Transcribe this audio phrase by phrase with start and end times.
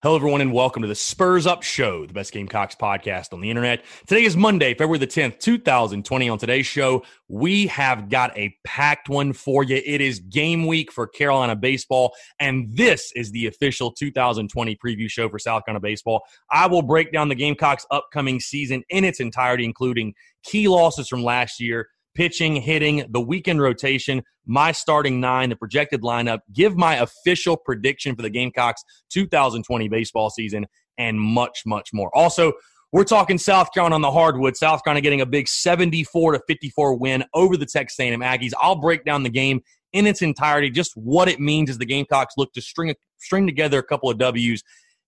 [0.00, 3.50] Hello, everyone, and welcome to the Spurs Up Show, the best Gamecocks podcast on the
[3.50, 3.84] internet.
[4.06, 6.28] Today is Monday, February the 10th, 2020.
[6.28, 9.82] On today's show, we have got a packed one for you.
[9.84, 15.28] It is game week for Carolina baseball, and this is the official 2020 preview show
[15.28, 16.22] for South Carolina baseball.
[16.48, 21.24] I will break down the Gamecocks' upcoming season in its entirety, including key losses from
[21.24, 21.88] last year
[22.18, 28.16] pitching, hitting, the weekend rotation, my starting nine, the projected lineup, give my official prediction
[28.16, 30.66] for the Gamecocks 2020 baseball season,
[30.98, 32.10] and much, much more.
[32.16, 32.54] Also,
[32.90, 34.56] we're talking South Carolina on the hardwood.
[34.56, 38.52] South Carolina getting a big 74 to 54 win over the Texas A&M Aggies.
[38.60, 39.60] I'll break down the game
[39.92, 43.78] in its entirety, just what it means as the Gamecocks look to string string together
[43.78, 44.64] a couple of W's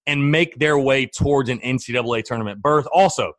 [0.06, 2.86] and make their way towards an NCAA tournament berth.
[2.94, 3.32] Also,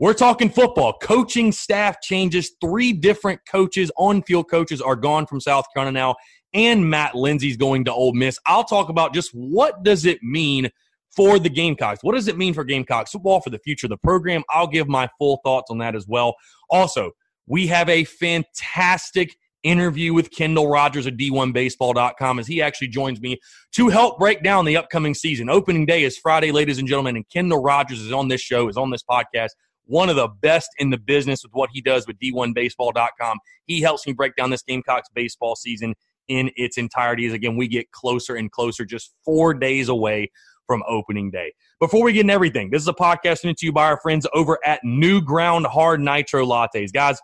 [0.00, 0.94] we're talking football.
[1.00, 2.52] Coaching staff changes.
[2.60, 6.16] Three different coaches, on field coaches, are gone from South Carolina now,
[6.52, 8.38] and Matt Lindsay's going to Ole Miss.
[8.46, 10.70] I'll talk about just what does it mean
[11.14, 12.02] for the Gamecocks?
[12.02, 14.42] What does it mean for Gamecocks football for the future of the program?
[14.50, 16.34] I'll give my full thoughts on that as well.
[16.70, 17.12] Also,
[17.46, 23.38] we have a fantastic interview with Kendall Rogers of D1Baseball.com as he actually joins me
[23.72, 25.48] to help break down the upcoming season.
[25.48, 28.76] Opening day is Friday, ladies and gentlemen, and Kendall Rogers is on this show, is
[28.76, 29.50] on this podcast
[29.86, 33.38] one of the best in the business with what he does with D1Baseball.com.
[33.66, 35.94] He helps me break down this Gamecocks baseball season
[36.28, 40.30] in its entirety as, again, we get closer and closer, just four days away
[40.66, 41.52] from opening day.
[41.80, 44.26] Before we get into everything, this is a podcast sent to you by our friends
[44.32, 46.92] over at New Ground Hard Nitro Lattes.
[46.92, 47.20] Guys,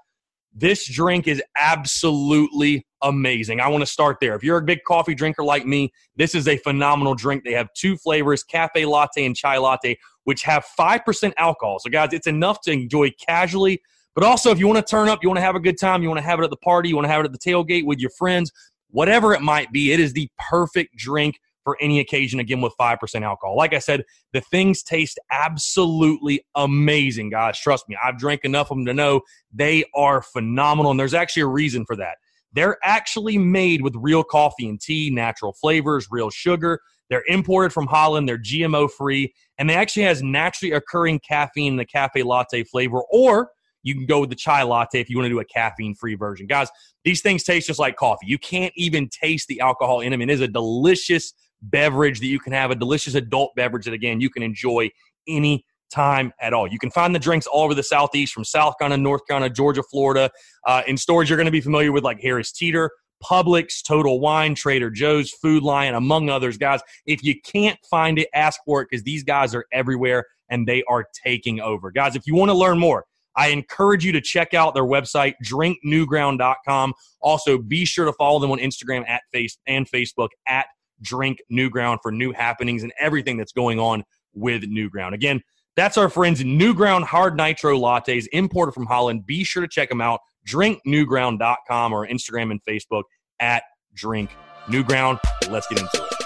[0.53, 3.61] this drink is absolutely amazing.
[3.61, 4.35] I want to start there.
[4.35, 7.45] If you're a big coffee drinker like me, this is a phenomenal drink.
[7.45, 11.79] They have two flavors, cafe latte and chai latte, which have 5% alcohol.
[11.79, 13.81] So, guys, it's enough to enjoy casually.
[14.15, 16.03] But also, if you want to turn up, you want to have a good time,
[16.03, 17.39] you want to have it at the party, you want to have it at the
[17.39, 18.51] tailgate with your friends,
[18.91, 23.23] whatever it might be, it is the perfect drink for any occasion, again, with 5%
[23.23, 23.57] alcohol.
[23.57, 27.59] Like I said, the things taste absolutely amazing, guys.
[27.59, 29.21] Trust me, I've drank enough of them to know
[29.53, 30.91] they are phenomenal.
[30.91, 32.17] And there's actually a reason for that.
[32.53, 36.81] They're actually made with real coffee and tea, natural flavors, real sugar.
[37.11, 38.29] They're imported from Holland.
[38.29, 43.03] They're GMO free, and they actually has naturally occurring caffeine in the cafe latte flavor.
[43.11, 43.51] Or
[43.83, 46.15] you can go with the chai latte if you want to do a caffeine free
[46.15, 46.47] version.
[46.47, 46.69] Guys,
[47.05, 48.27] these things taste just like coffee.
[48.27, 50.23] You can't even taste the alcohol in them.
[50.23, 51.33] It is a delicious
[51.63, 54.91] beverage that you can have, a delicious adult beverage that, again, you can enjoy
[55.27, 56.67] any time at all.
[56.67, 59.83] You can find the drinks all over the Southeast from South Carolina, North Carolina, Georgia,
[59.83, 60.31] Florida.
[60.67, 62.91] Uh, in stores you're going to be familiar with like Harris Teeter,
[63.23, 66.57] Publix, Total Wine, Trader Joe's, Food Lion, among others.
[66.57, 70.67] Guys, if you can't find it, ask for it because these guys are everywhere and
[70.67, 71.91] they are taking over.
[71.91, 73.05] Guys, if you want to learn more,
[73.37, 76.95] I encourage you to check out their website, drinknewground.com.
[77.21, 80.67] Also, be sure to follow them on Instagram at face and Facebook at
[81.01, 84.05] Drink New Ground for new happenings and everything that's going on
[84.35, 85.15] with New Ground.
[85.15, 85.41] Again,
[85.77, 89.25] that's our friends New Ground Hard Nitro Lattes, imported from Holland.
[89.27, 90.21] Be sure to check them out.
[90.47, 93.05] DrinkNewground.com or Instagram and Facebook
[93.39, 93.63] at
[93.95, 94.31] Drink.
[94.69, 96.21] Let's get into it.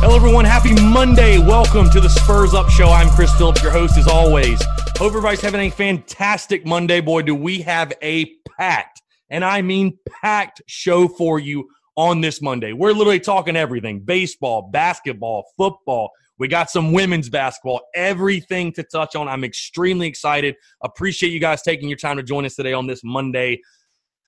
[0.00, 0.44] Hello, everyone.
[0.44, 1.38] Happy Monday.
[1.38, 2.90] Welcome to the Spurs Up Show.
[2.90, 4.60] I'm Chris Phillips, your host as always.
[5.00, 7.00] Everybody's having a fantastic Monday.
[7.00, 12.40] Boy, do we have a packed, and I mean packed show for you on this
[12.40, 12.72] Monday.
[12.72, 16.10] We're literally talking everything baseball, basketball, football.
[16.38, 19.26] We got some women's basketball, everything to touch on.
[19.26, 20.54] I'm extremely excited.
[20.82, 23.60] Appreciate you guys taking your time to join us today on this Monday.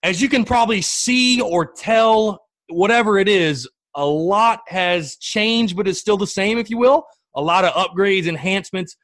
[0.02, 5.86] As you can probably see or tell, whatever it is, a lot has changed, but
[5.86, 7.06] it's still the same, if you will.
[7.36, 8.96] A lot of upgrades, enhancements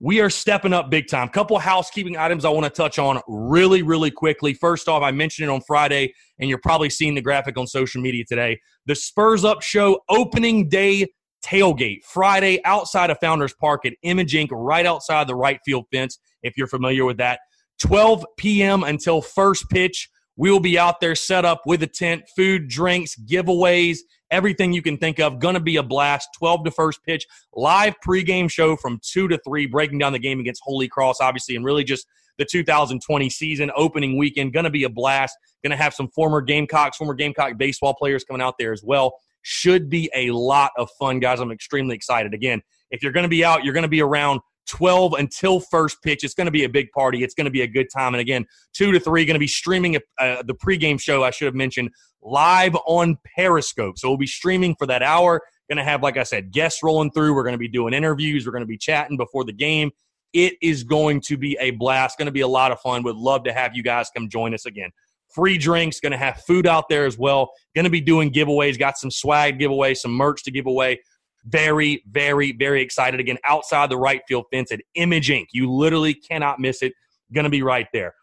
[0.00, 1.28] we are stepping up big time.
[1.28, 4.54] Couple housekeeping items I want to touch on really, really quickly.
[4.54, 8.00] First off, I mentioned it on Friday, and you're probably seeing the graphic on social
[8.00, 8.58] media today.
[8.86, 11.06] The Spurs Up Show opening day
[11.44, 16.18] tailgate Friday outside of Founders Park at Image Ink, right outside the right field fence.
[16.42, 17.40] If you're familiar with that,
[17.80, 18.82] 12 p.m.
[18.84, 20.08] until first pitch.
[20.36, 23.98] We will be out there set up with a tent, food, drinks, giveaways,
[24.30, 25.38] everything you can think of.
[25.38, 26.28] Going to be a blast.
[26.38, 30.40] 12 to first pitch, live pregame show from 2 to 3, breaking down the game
[30.40, 32.06] against Holy Cross, obviously, and really just
[32.38, 34.52] the 2020 season opening weekend.
[34.52, 35.36] Going to be a blast.
[35.62, 39.14] Going to have some former Gamecocks, former Gamecock baseball players coming out there as well.
[39.42, 41.40] Should be a lot of fun, guys.
[41.40, 42.34] I'm extremely excited.
[42.34, 46.02] Again, if you're going to be out, you're going to be around 12 until first
[46.02, 46.24] pitch.
[46.24, 47.22] It's going to be a big party.
[47.22, 48.14] It's going to be a good time.
[48.14, 51.46] And again, 2 to 3, going to be streaming uh, the pregame show, I should
[51.46, 51.90] have mentioned,
[52.22, 53.98] live on Periscope.
[53.98, 55.42] So we'll be streaming for that hour.
[55.68, 57.34] Going to have, like I said, guests rolling through.
[57.34, 58.46] We're going to be doing interviews.
[58.46, 59.90] We're going to be chatting before the game.
[60.32, 62.18] It is going to be a blast.
[62.18, 63.02] Going to be a lot of fun.
[63.02, 64.90] Would love to have you guys come join us again.
[65.34, 66.00] Free drinks.
[66.00, 67.50] Going to have food out there as well.
[67.74, 68.78] Going to be doing giveaways.
[68.78, 71.00] Got some swag giveaway, some merch to give away.
[71.46, 73.20] Very, very, very excited.
[73.20, 75.48] Again, outside the right field fence at Image Ink.
[75.52, 76.92] You literally cannot miss it.
[77.32, 78.14] Going to be right there.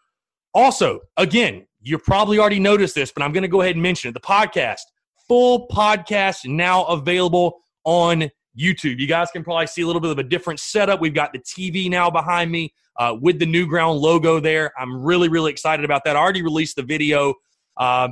[0.54, 4.10] Also, again, you probably already noticed this, but I'm going to go ahead and mention
[4.10, 4.12] it.
[4.12, 4.80] The podcast,
[5.26, 8.98] full podcast now available on YouTube.
[8.98, 11.00] You guys can probably see a little bit of a different setup.
[11.00, 14.72] We've got the TV now behind me uh, with the new ground logo there.
[14.78, 16.16] I'm really, really excited about that.
[16.16, 17.34] I already released the video
[17.76, 18.08] uh,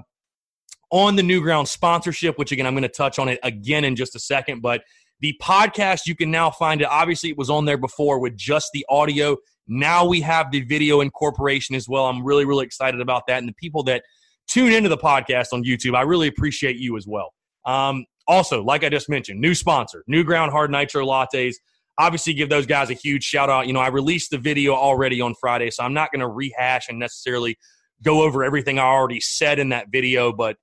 [0.91, 3.97] on the new ground sponsorship, which again, I'm going to touch on it again in
[3.97, 4.61] just a second.
[4.61, 4.83] But
[5.21, 6.87] the podcast, you can now find it.
[6.89, 9.37] Obviously, it was on there before with just the audio.
[9.67, 12.07] Now we have the video incorporation as well.
[12.07, 13.39] I'm really, really excited about that.
[13.39, 14.05] And the people that
[14.47, 17.33] tune into the podcast on YouTube, I really appreciate you as well.
[17.65, 21.55] Um, also, like I just mentioned, new sponsor, New Ground Hard Nitro Lattes.
[21.99, 23.67] Obviously, give those guys a huge shout out.
[23.67, 26.89] You know, I released the video already on Friday, so I'm not going to rehash
[26.89, 27.57] and necessarily
[28.03, 30.57] go over everything I already said in that video, but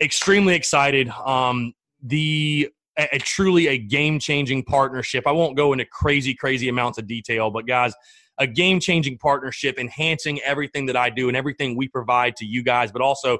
[0.00, 1.08] extremely excited.
[1.08, 5.26] Um, the a, a truly a game changing partnership.
[5.26, 7.94] I won't go into crazy, crazy amounts of detail, but guys,
[8.38, 12.62] a game changing partnership, enhancing everything that I do and everything we provide to you
[12.62, 13.38] guys, but also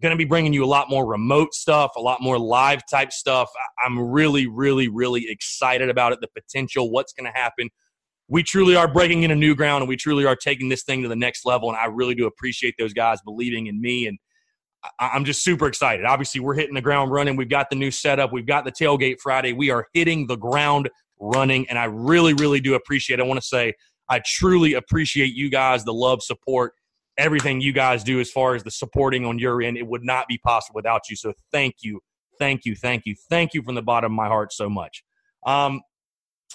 [0.00, 3.12] going to be bringing you a lot more remote stuff, a lot more live type
[3.12, 3.50] stuff.
[3.84, 7.68] I'm really, really, really excited about it, the potential, what's going to happen.
[8.28, 11.08] We truly are breaking into new ground and we truly are taking this thing to
[11.08, 11.68] the next level.
[11.68, 14.06] And I really do appreciate those guys believing in me.
[14.06, 14.18] And
[14.98, 16.06] I'm just super excited.
[16.06, 17.36] Obviously, we're hitting the ground running.
[17.36, 18.32] We've got the new setup.
[18.32, 19.52] We've got the tailgate Friday.
[19.52, 20.88] We are hitting the ground
[21.18, 21.68] running.
[21.68, 23.74] And I really, really do appreciate I want to say
[24.08, 26.72] I truly appreciate you guys, the love, support,
[27.16, 29.76] everything you guys do as far as the supporting on your end.
[29.76, 31.16] It would not be possible without you.
[31.16, 32.00] So thank you,
[32.38, 35.04] thank you, thank you, thank you from the bottom of my heart so much.
[35.46, 35.82] Um,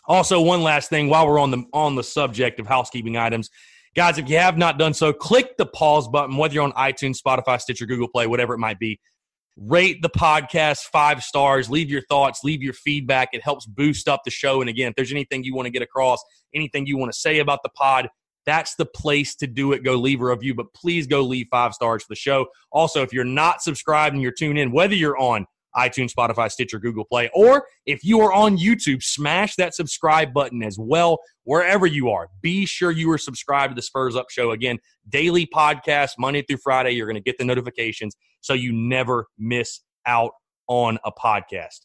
[0.08, 3.50] also, one last thing while we're on the on the subject of housekeeping items,
[3.96, 7.18] guys, if you have not done so, click the pause button, whether you're on iTunes,
[7.20, 9.00] Spotify, Stitcher, Google Play, whatever it might be.
[9.58, 13.30] Rate the podcast five stars leave your thoughts leave your feedback.
[13.32, 14.60] It helps boost up the show.
[14.60, 16.22] And again if there's anything you want to get across
[16.54, 18.10] anything you want to say about the pod
[18.46, 19.84] that's the place to do it.
[19.84, 22.48] Go leave a review but please go leave five stars for the show.
[22.70, 25.46] Also if you're not subscribed and you're tuned in whether you're on
[25.76, 27.30] iTunes, Spotify, Stitcher, Google Play.
[27.34, 32.30] Or if you are on YouTube, smash that subscribe button as well, wherever you are.
[32.42, 34.52] Be sure you are subscribed to the Spurs Up Show.
[34.52, 34.78] Again,
[35.10, 36.92] daily podcast, Monday through Friday.
[36.92, 40.32] You're going to get the notifications so you never miss out
[40.68, 41.82] on a podcast.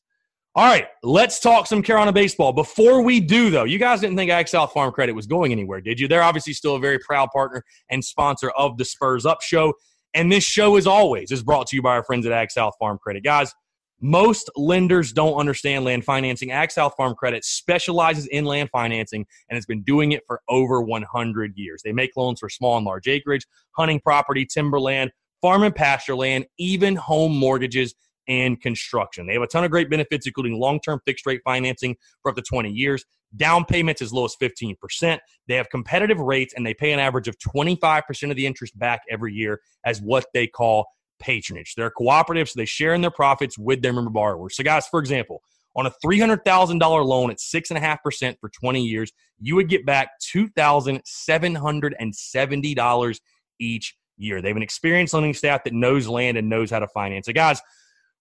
[0.56, 2.52] All right, let's talk some Carolina baseball.
[2.52, 6.00] Before we do, though, you guys didn't think South Farm Credit was going anywhere, did
[6.00, 6.08] you?
[6.08, 9.74] They're obviously still a very proud partner and sponsor of the Spurs Up Show.
[10.12, 12.74] And this show, as always, is brought to you by our friends at Ag South
[12.80, 13.22] Farm Credit.
[13.22, 13.54] Guys,
[14.00, 16.50] most lenders don't understand land financing.
[16.50, 20.80] Ag South Farm Credit specializes in land financing and has been doing it for over
[20.80, 21.82] 100 years.
[21.82, 26.46] They make loans for small and large acreage, hunting property, timberland, farm and pasture land,
[26.58, 27.94] even home mortgages
[28.28, 29.26] and construction.
[29.26, 32.36] They have a ton of great benefits, including long term fixed rate financing for up
[32.36, 33.04] to 20 years,
[33.36, 35.18] down payments as low as 15%.
[35.48, 39.02] They have competitive rates and they pay an average of 25% of the interest back
[39.10, 40.86] every year as what they call
[41.20, 41.74] patronage.
[41.76, 44.56] They're cooperative, so they share in their profits with their member borrowers.
[44.56, 45.42] So, guys, for example,
[45.76, 53.20] on a $300,000 loan at 6.5% for 20 years, you would get back $2,770
[53.60, 54.42] each year.
[54.42, 57.34] They have an experienced lending staff that knows land and knows how to finance it.
[57.34, 57.62] Guys,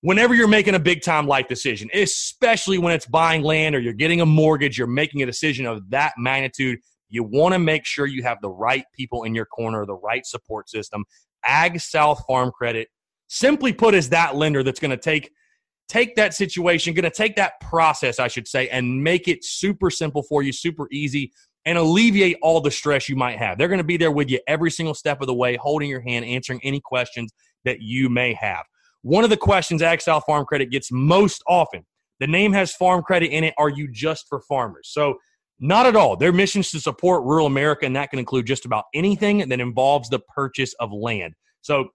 [0.01, 3.93] whenever you're making a big time life decision, especially when it's buying land or you're
[3.93, 6.79] getting a mortgage, you're making a decision of that magnitude,
[7.09, 10.25] you want to make sure you have the right people in your corner, the right
[10.25, 11.05] support system.
[11.45, 12.87] Ag South Farm Credit,
[13.27, 15.31] simply put, is that lender that's going to take
[15.87, 19.89] take that situation, going to take that process, I should say, and make it super
[19.89, 21.31] simple for you, super easy,
[21.65, 23.57] and alleviate all the stress you might have.
[23.57, 26.01] They're going to be there with you every single step of the way, holding your
[26.01, 27.33] hand, answering any questions
[27.65, 28.65] that you may have.
[29.01, 31.85] One of the questions Ag South Farm Credit gets most often
[32.19, 33.53] the name has farm credit in it.
[33.57, 34.89] Are you just for farmers?
[34.91, 35.15] So,
[35.59, 36.15] not at all.
[36.15, 39.59] Their mission is to support rural America, and that can include just about anything that
[39.59, 41.33] involves the purchase of land.
[41.61, 41.89] So,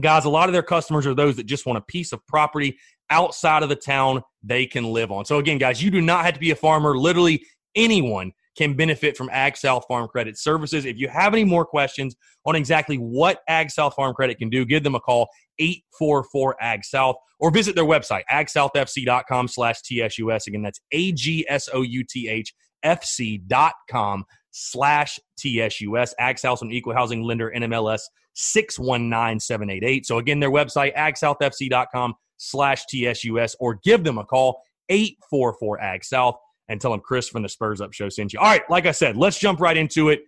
[0.00, 2.78] guys, a lot of their customers are those that just want a piece of property
[3.10, 5.24] outside of the town they can live on.
[5.24, 6.96] So, again, guys, you do not have to be a farmer.
[6.96, 10.84] Literally anyone can benefit from Ag South Farm Credit services.
[10.84, 12.14] If you have any more questions
[12.46, 16.84] on exactly what Ag South Farm Credit can do, give them a call 844 Ag
[16.84, 20.46] South or visit their website agsouthfc.com slash TSUS.
[20.46, 26.38] Again, that's A G S O U T H F C dot com slash TSUS.
[26.38, 28.02] South, an equal housing lender, NMLS
[28.34, 30.06] 619788.
[30.06, 36.36] So again, their website, agsouthfc.com slash TSUS, or give them a call, 844 Ag South
[36.68, 38.38] and tell them Chris from the Spurs Up Show sent you.
[38.38, 40.22] All right, like I said, let's jump right into it.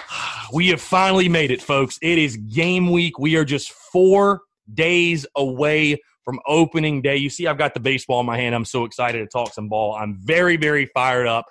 [0.53, 1.99] We have finally made it, folks.
[2.03, 3.19] It is game week.
[3.19, 4.43] We are just four
[4.73, 7.17] days away from opening day.
[7.17, 8.55] You see, I've got the baseball in my hand.
[8.55, 9.95] I'm so excited to talk some ball.
[9.95, 11.47] I'm very, very fired up.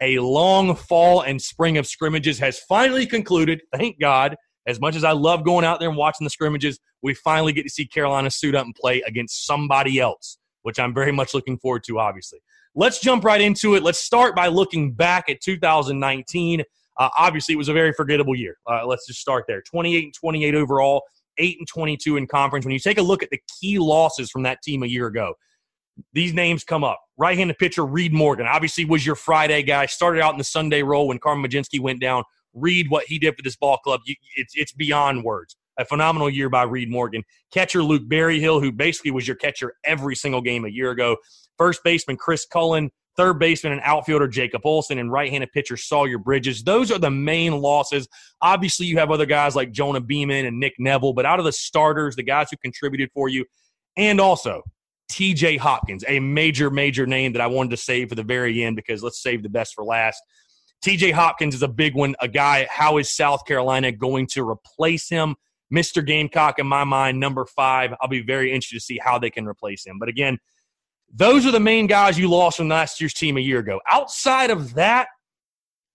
[0.00, 3.62] A long fall and spring of scrimmages has finally concluded.
[3.74, 4.36] Thank God.
[4.66, 7.64] As much as I love going out there and watching the scrimmages, we finally get
[7.64, 11.58] to see Carolina suit up and play against somebody else, which I'm very much looking
[11.58, 12.40] forward to, obviously.
[12.74, 13.82] Let's jump right into it.
[13.82, 16.62] Let's start by looking back at 2019.
[16.98, 18.56] Uh, obviously, it was a very forgettable year.
[18.66, 19.62] Uh, let's just start there.
[19.62, 21.02] 28 and 28 overall,
[21.38, 22.64] 8 and 22 in conference.
[22.64, 25.34] When you take a look at the key losses from that team a year ago,
[26.12, 27.00] these names come up.
[27.16, 29.86] Right-handed pitcher Reid Morgan, obviously was your Friday guy.
[29.86, 32.24] Started out in the Sunday role when Carmen Mlodzinski went down.
[32.52, 34.00] Reid, what he did for this ball club,
[34.36, 35.56] it's, it's beyond words.
[35.78, 37.24] A phenomenal year by Reid Morgan.
[37.52, 41.16] Catcher Luke Berryhill, who basically was your catcher every single game a year ago
[41.58, 46.62] first baseman Chris Cullen, third baseman and outfielder Jacob Olson, and right-handed pitcher Sawyer Bridges.
[46.62, 48.08] Those are the main losses.
[48.42, 51.52] Obviously, you have other guys like Jonah Beeman and Nick Neville, but out of the
[51.52, 53.44] starters, the guys who contributed for you,
[53.96, 54.62] and also
[55.10, 58.76] TJ Hopkins, a major, major name that I wanted to save for the very end
[58.76, 60.22] because let's save the best for last.
[60.84, 62.14] TJ Hopkins is a big one.
[62.20, 65.34] A guy, how is South Carolina going to replace him?
[65.72, 66.04] Mr.
[66.04, 67.94] Gamecock, in my mind, number five.
[68.00, 69.98] I'll be very interested to see how they can replace him.
[69.98, 70.38] But again,
[71.14, 73.80] those are the main guys you lost from last year's team a year ago.
[73.88, 75.08] Outside of that,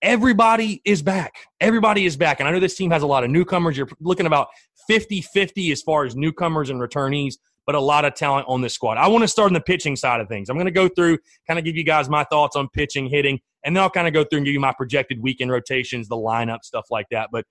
[0.01, 1.33] everybody is back.
[1.59, 2.39] Everybody is back.
[2.39, 3.77] And I know this team has a lot of newcomers.
[3.77, 4.47] You're looking about
[4.87, 7.35] 50 50 as far as newcomers and returnees,
[7.65, 8.97] but a lot of talent on this squad.
[8.97, 10.49] I want to start on the pitching side of things.
[10.49, 13.39] I'm going to go through, kind of give you guys my thoughts on pitching, hitting,
[13.65, 16.15] and then I'll kind of go through and give you my projected weekend rotations, the
[16.15, 17.29] lineup, stuff like that.
[17.29, 17.45] But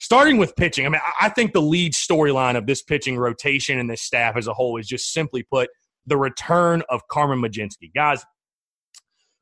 [0.00, 3.90] starting with pitching, I mean, I think the lead storyline of this pitching rotation and
[3.90, 5.68] this staff as a whole is just simply put
[6.06, 7.92] the return of Carmen Mlodzinski.
[7.94, 8.24] Guys,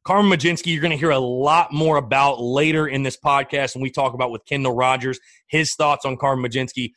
[0.04, 3.82] Carmen Mlodzinski, you're going to hear a lot more about later in this podcast when
[3.82, 6.92] we talk about with Kendall Rogers, his thoughts on Carmen Mlodzinski.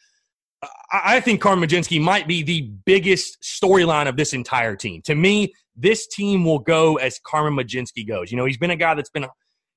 [0.93, 5.01] I think Carmen Mlodzinski might be the biggest storyline of this entire team.
[5.03, 8.31] To me, this team will go as Carmen Mlodzinski goes.
[8.31, 9.25] You know, he's been a guy that's been,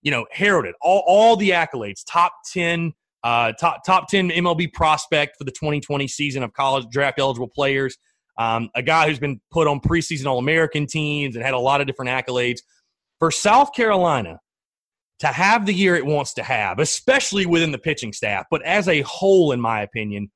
[0.03, 2.93] you know, heralded all, all the accolades, top 10,
[3.25, 7.97] uh, top, top 10 MLB prospect for the 2020 season of college draft eligible players.
[8.39, 11.81] Um, a guy who's been put on preseason All American teams and had a lot
[11.81, 12.61] of different accolades.
[13.19, 14.41] For South Carolina
[15.21, 18.89] to have the year it wants to have, especially within the pitching staff, but as
[18.89, 20.31] a whole, in my opinion,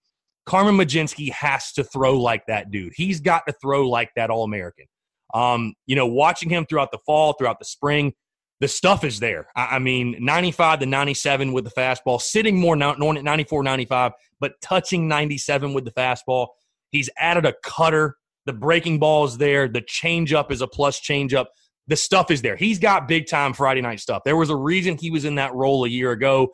[0.47, 2.93] Carmen Mlodzinski has to throw like that dude.
[2.97, 4.87] He's got to throw like that All American.
[5.35, 8.15] Um, you know, watching him throughout the fall, throughout the spring,
[8.61, 9.47] the stuff is there.
[9.57, 15.09] I, mean, 95 to 97 with the fastball, sitting more now, 94, 95, but touching
[15.09, 16.49] 97 with the fastball.
[16.91, 18.17] He's added a cutter.
[18.47, 19.69] The breaking ball is there.
[19.69, 21.47] The changeup is a plus changeup.
[21.87, 22.57] The stuff is there.
[22.57, 24.23] He's got big time Friday night stuff.
[24.25, 26.49] There was a reason he was in that role a year ago.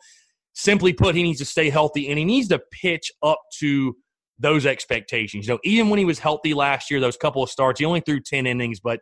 [0.53, 3.95] Simply put, he needs to stay healthy and he needs to pitch up to
[4.39, 5.47] those expectations.
[5.47, 8.01] You know, even when he was healthy last year, those couple of starts, he only
[8.01, 8.99] threw 10 innings, but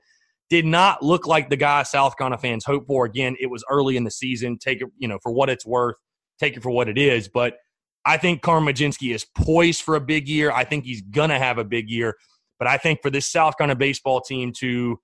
[0.49, 3.05] did not look like the guy South Carolina fans hope for.
[3.05, 4.57] Again, it was early in the season.
[4.57, 5.95] Take it, you know, for what it's worth.
[6.39, 7.27] Take it for what it is.
[7.27, 7.55] But
[8.05, 10.51] I think Mlodzinski is poised for a big year.
[10.51, 12.15] I think he's going to have a big year.
[12.59, 14.99] But I think for this South Carolina baseball team to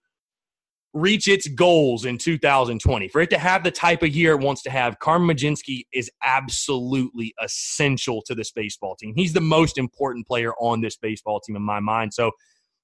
[0.94, 4.62] reach its goals in 2020, for it to have the type of year it wants
[4.64, 9.14] to have, Mlodzinski is absolutely essential to this baseball team.
[9.16, 12.14] He's the most important player on this baseball team in my mind.
[12.14, 12.32] So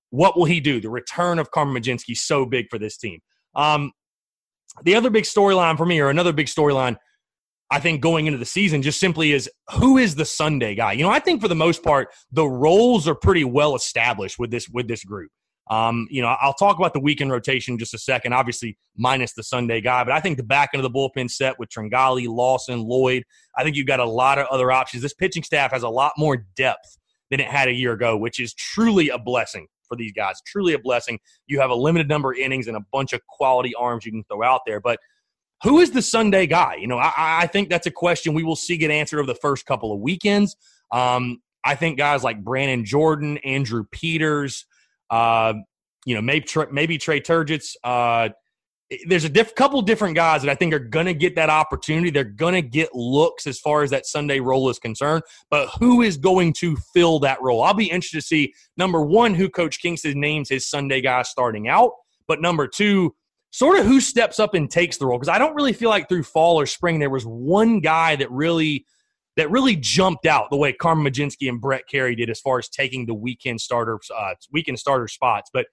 [0.09, 0.81] what will he do?
[0.81, 3.19] The return of Mlodzinski so big for this team.
[3.55, 3.91] Um,
[4.83, 6.97] the other big storyline for me, or another big storyline,
[7.69, 10.93] I think going into the season, just simply is who is the Sunday guy.
[10.93, 14.51] You know, I think for the most part, the roles are pretty well established with
[14.51, 15.31] this with this group.
[15.69, 19.43] Um, you know, I'll talk about the weekend rotation just a second, obviously minus the
[19.43, 22.83] Sunday guy, but I think the back end of the bullpen set with Tringali, Lawson,
[22.83, 23.23] Lloyd,
[23.57, 25.03] I think you've got a lot of other options.
[25.03, 26.97] This pitching staff has a lot more depth
[27.29, 30.41] than it had a year ago, which is truly a blessing for these guys.
[30.45, 31.19] Truly a blessing.
[31.47, 34.23] You have a limited number of innings and a bunch of quality arms you can
[34.25, 34.79] throw out there.
[34.79, 34.99] But
[35.63, 36.75] who is the Sunday guy?
[36.75, 39.39] You know, I, I think that's a question we will see get answered over the
[39.39, 40.55] first couple of weekends.
[40.91, 44.65] Um, I think guys like Brannon Jordan, Andrew Peters,
[45.09, 45.53] uh,
[46.05, 48.29] you know, maybe maybe Trey Tujetsch, uh,
[49.05, 52.09] there's a diff- couple different guys that I think are going to get that opportunity.
[52.09, 55.23] They're going to get looks as far as that Sunday role is concerned.
[55.49, 57.63] But who is going to fill that role?
[57.63, 61.67] I'll be interested to see number one who Coach Kingston names his Sunday guy starting
[61.67, 61.91] out,
[62.27, 63.13] but number two,
[63.57, 65.17] sort of who steps up and takes the role.
[65.17, 68.29] Because I don't really feel like through fall or spring there was one guy that
[68.29, 68.85] really
[69.35, 72.69] that really jumped out the way Carmen Mlodzinski and Brett Kerry did as far as
[72.69, 75.65] taking the weekend starter uh, weekend starter spots, but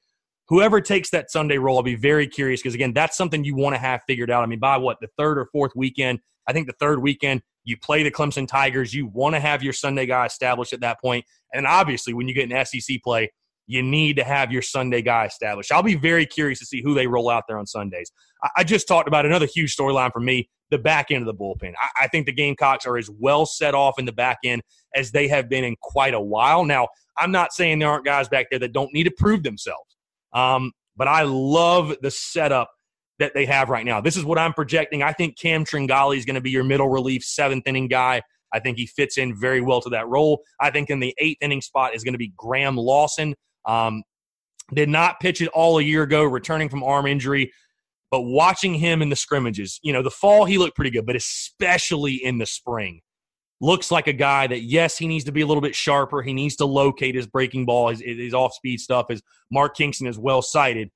[0.48, 3.74] whoever takes that Sunday role, I'll be very curious because again, that's something you want
[3.74, 4.42] to have figured out.
[4.42, 7.76] I mean, by what the third or fourth weekend, I think the third weekend you
[7.76, 11.26] play the Clemson Tigers, you want to have your Sunday guy established at that point,
[11.52, 13.30] and obviously when you get an SEC play,
[13.66, 15.72] you need to have your Sunday guy established.
[15.72, 18.10] I'll be very curious to see who they roll out there on Sundays.
[18.56, 21.72] I, just talked about another huge storyline for me the back end of the bullpen.
[21.80, 24.62] I, I, think the Gamecocks are as well set off in the back end
[24.94, 26.64] as they have been in quite a while.
[26.64, 29.96] Now, I'm not saying there aren't guys back there that don't need to prove themselves.
[30.32, 32.70] Um, but I love the setup
[33.18, 34.00] that they have right now.
[34.00, 35.02] This is what I'm projecting.
[35.02, 38.22] I think Cam Tringali is going to be your middle relief seventh inning guy.
[38.52, 40.42] I think he fits in very well to that role.
[40.60, 43.34] I think in the eighth inning spot is going to be Graham Lawson.
[43.66, 44.02] Um,
[44.72, 47.52] did not pitch it all a year ago, returning from arm injury.
[48.10, 51.16] But watching him in the scrimmages, you know, the fall he looked pretty good, but
[51.16, 53.00] especially in the spring,
[53.60, 56.22] looks like a guy that yes he needs to be a little bit sharper.
[56.22, 60.06] He needs to locate his breaking ball his, his off speed stuff as mark kingston
[60.06, 60.90] is well cited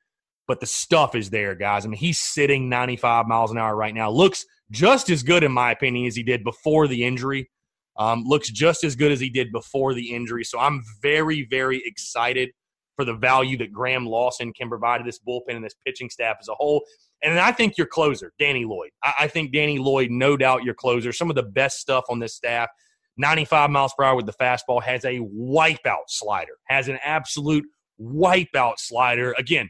[0.47, 1.85] but the stuff is there guys.
[1.85, 4.11] I mean he's sitting 95 miles an hour right now.
[4.11, 7.51] Looks just as good in my opinion as he did before the injury.
[7.97, 10.45] Um, looks just as good as he did before the injury.
[10.45, 12.51] So i'm very very excited
[12.99, 16.37] for the value that graham lawson can provide to this bullpen and this pitching staff
[16.41, 16.85] as a whole
[17.23, 18.91] and I think your closer, Danny Lloyd.
[19.03, 21.13] I, I think Danny Lloyd, no doubt your closer.
[21.13, 22.69] Some of the best stuff on this staff.
[23.17, 27.65] 95 miles per hour with the fastball, has a wipeout slider, has an absolute
[28.01, 29.35] wipeout slider.
[29.37, 29.69] Again,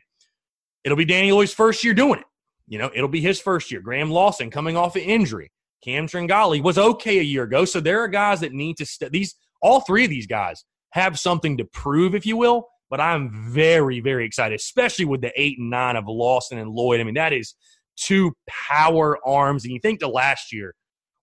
[0.85, 2.27] it'll be Danny Lloyd's first year doing it.
[2.67, 3.81] You know, it'll be his first year.
[3.81, 5.51] Graham Lawson coming off an injury.
[5.83, 7.65] Cam Tringali was okay a year ago.
[7.65, 11.19] So there are guys that need to st- these all three of these guys have
[11.19, 12.69] something to prove, if you will.
[12.91, 17.01] But I'm very, very excited, especially with the eight and nine of Lawson and Lloyd.
[17.01, 17.55] I mean, that is
[17.97, 19.65] two power arms.
[19.65, 20.75] And you think to last year,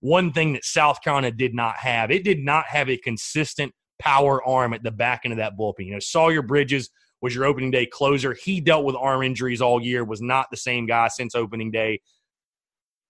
[0.01, 4.43] one thing that South Carolina did not have, it did not have a consistent power
[4.43, 5.86] arm at the back end of that bullpen.
[5.86, 6.89] You know, Sawyer Bridges
[7.21, 8.34] was your opening day closer.
[8.34, 12.01] He dealt with arm injuries all year, was not the same guy since opening day.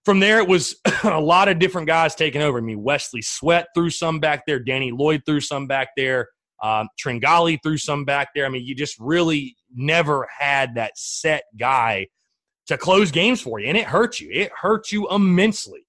[0.04, 2.58] From there, it was a lot of different guys taking over.
[2.58, 4.60] I mean, Wesley Sweatt threw some back there.
[4.60, 6.28] Danny Lloyd threw some back there.
[6.62, 8.46] Um, Tringali threw some back there.
[8.46, 12.06] I mean, you just really never had that set guy
[12.66, 14.30] to close games for you, and it hurt you.
[14.32, 15.86] It hurt you immensely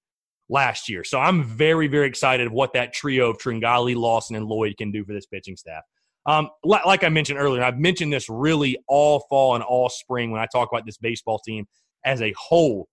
[0.50, 1.04] last year.
[1.04, 4.92] So I'm very, very excited of what that trio of Tringali, Lawson, and Lloyd can
[4.92, 5.84] do for this pitching staff.
[6.26, 10.42] Um, like I mentioned earlier, I've mentioned this really all fall and all spring when
[10.42, 11.66] I talk about this baseball team
[12.04, 12.88] as a whole,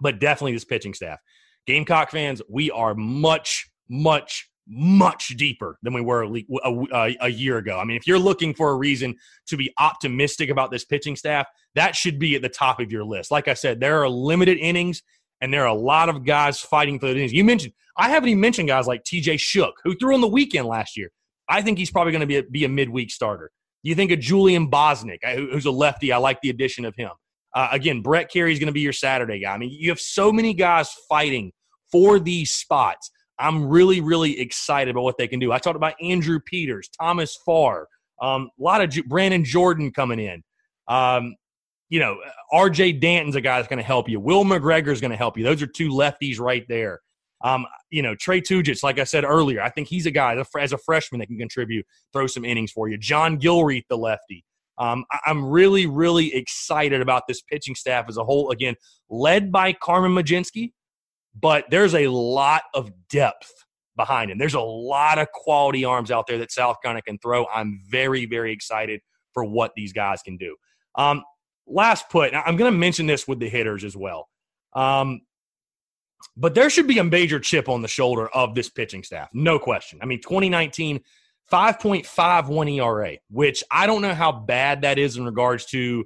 [0.00, 1.18] but definitely this pitching staff.
[1.66, 6.44] Gamecock fans, we are much, much much deeper than we were a,
[6.92, 7.78] a, a, year ago.
[7.78, 9.16] I mean, if you're looking for a reason
[9.48, 13.04] to be optimistic about this pitching staff, that should be at the top of your
[13.04, 13.30] list.
[13.30, 15.02] Like I said, there are limited innings
[15.40, 17.32] and there are a lot of guys fighting for the innings.
[17.32, 20.66] You mentioned, I haven't even mentioned guys like TJ Shook, who threw on the weekend
[20.66, 21.10] last year.
[21.48, 23.50] I think he's probably going to be a, be a midweek starter.
[23.82, 26.12] You think of Julian Bosnic, who's a lefty.
[26.12, 27.10] I like the addition of him.
[27.54, 29.54] Uh, again, Brett Kerry is going to be your Saturday guy.
[29.54, 31.52] I mean, you have so many guys fighting
[31.90, 35.52] for these spots I'm really, really excited about what they can do.
[35.52, 37.88] I talked about Andrew Peters, Thomas Farr,
[38.20, 40.42] um, a lot of J- Brannon Jordan coming in.
[40.88, 41.36] Um,
[41.88, 42.18] you know,
[42.52, 44.20] RJ Danton's a guy that's going to help you.
[44.20, 45.44] Will McGregor's going to help you.
[45.44, 47.00] Those are two lefties right there.
[47.42, 50.72] Um, you know, Trey Tujetsch, like I said earlier, I think he's a guy as
[50.72, 52.98] a freshman that can contribute, throw some innings for you.
[52.98, 54.44] John Gilreath, the lefty.
[54.78, 58.50] Um, I'm really, really excited about this pitching staff as a whole.
[58.50, 58.74] Again,
[59.10, 60.72] led by Carmen Mlodzinski,
[61.38, 63.52] but there's a lot of depth
[63.96, 64.38] behind him.
[64.38, 67.46] There's a lot of quality arms out there that South Carolina can throw.
[67.52, 69.00] I'm very, very excited
[69.32, 70.56] for what these guys can do.
[70.96, 71.22] Um,
[71.66, 74.28] last put, I'm going to mention this with the hitters as well.
[74.72, 75.20] Um,
[76.36, 79.58] but there should be a major chip on the shoulder of this pitching staff, no
[79.58, 79.98] question.
[80.02, 81.00] I mean, 2019,
[81.50, 86.04] 5.51 ERA, which I don't know how bad that is in regards to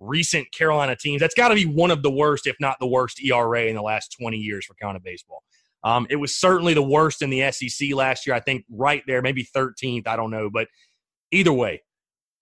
[0.00, 1.20] recent Carolina teams.
[1.20, 3.82] That's got to be one of the worst, if not the worst, ERA in the
[3.82, 5.42] last 20 years for Carolina baseball.
[5.84, 8.34] Um, it was certainly the worst in the SEC last year.
[8.34, 10.06] I think right there, maybe 13th.
[10.06, 10.50] I don't know.
[10.50, 10.68] But
[11.30, 11.82] either way,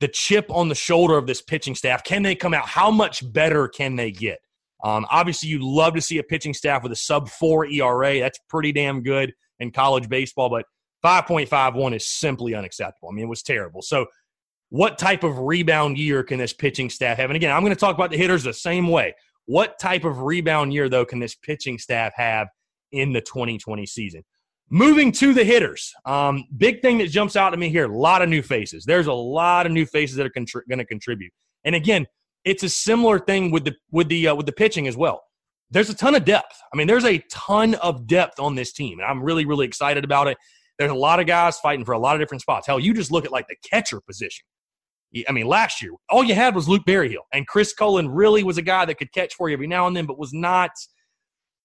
[0.01, 2.67] the chip on the shoulder of this pitching staff, can they come out?
[2.67, 4.39] How much better can they get?
[4.85, 8.21] Um, obviously, you'd love to see a pitching staff with a sub four ERA.
[8.21, 10.65] That's pretty damn good in college baseball, but
[11.05, 13.09] 5.51 is simply unacceptable.
[13.11, 13.83] I mean, it was terrible.
[13.83, 14.07] So,
[14.71, 17.31] what type of rebound year can this pitching staff have?
[17.31, 19.15] And again, I'm going to talk about the hitters the same way.
[19.47, 22.49] What type of rebound year, though, can this pitching staff have
[22.93, 24.23] in the 2020 season?
[24.71, 28.21] Moving to the hitters, um, big thing that jumps out to me here: a lot
[28.21, 28.85] of new faces.
[28.85, 31.33] There's a lot of new faces that are contri- going to contribute.
[31.65, 32.07] And again,
[32.45, 35.23] it's a similar thing with the with the uh, with the pitching as well.
[35.71, 36.61] There's a ton of depth.
[36.71, 40.05] I mean, there's a ton of depth on this team, and I'm really really excited
[40.05, 40.37] about it.
[40.79, 42.67] There's a lot of guys fighting for a lot of different spots.
[42.67, 44.45] Hell, you just look at like the catcher position.
[45.29, 48.59] I mean, last year all you had was Luke Berryhill, and Chris Cullen really was
[48.59, 50.71] a guy that could catch for you every now and then, but was not.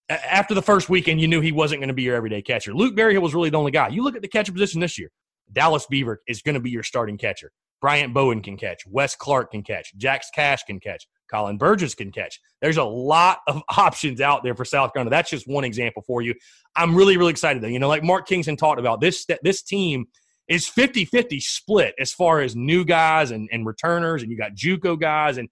[0.10, 2.74] After the first weekend, you knew he wasn't going to be your everyday catcher.
[2.74, 3.88] Luke Berryhill was really the only guy.
[3.88, 5.10] You look at the catcher position this year.
[5.52, 7.52] Dallas Beaver is going to be your starting catcher.
[7.82, 8.86] Bryant Bowen can catch.
[8.88, 9.94] Wes Clarke can catch.
[9.98, 11.06] Jax Cash can catch.
[11.30, 12.40] Colin Burgess can catch.
[12.62, 15.10] There's a lot of options out there for South Carolina.
[15.10, 16.34] That's just one example for you.
[16.76, 17.68] I'm really, really excited though.
[17.68, 20.06] You know, like Mark Kingston talked about, this this team
[20.48, 25.00] is 50-50 split as far as new guys and, and returners, and you got JUCO
[25.00, 25.50] guys, and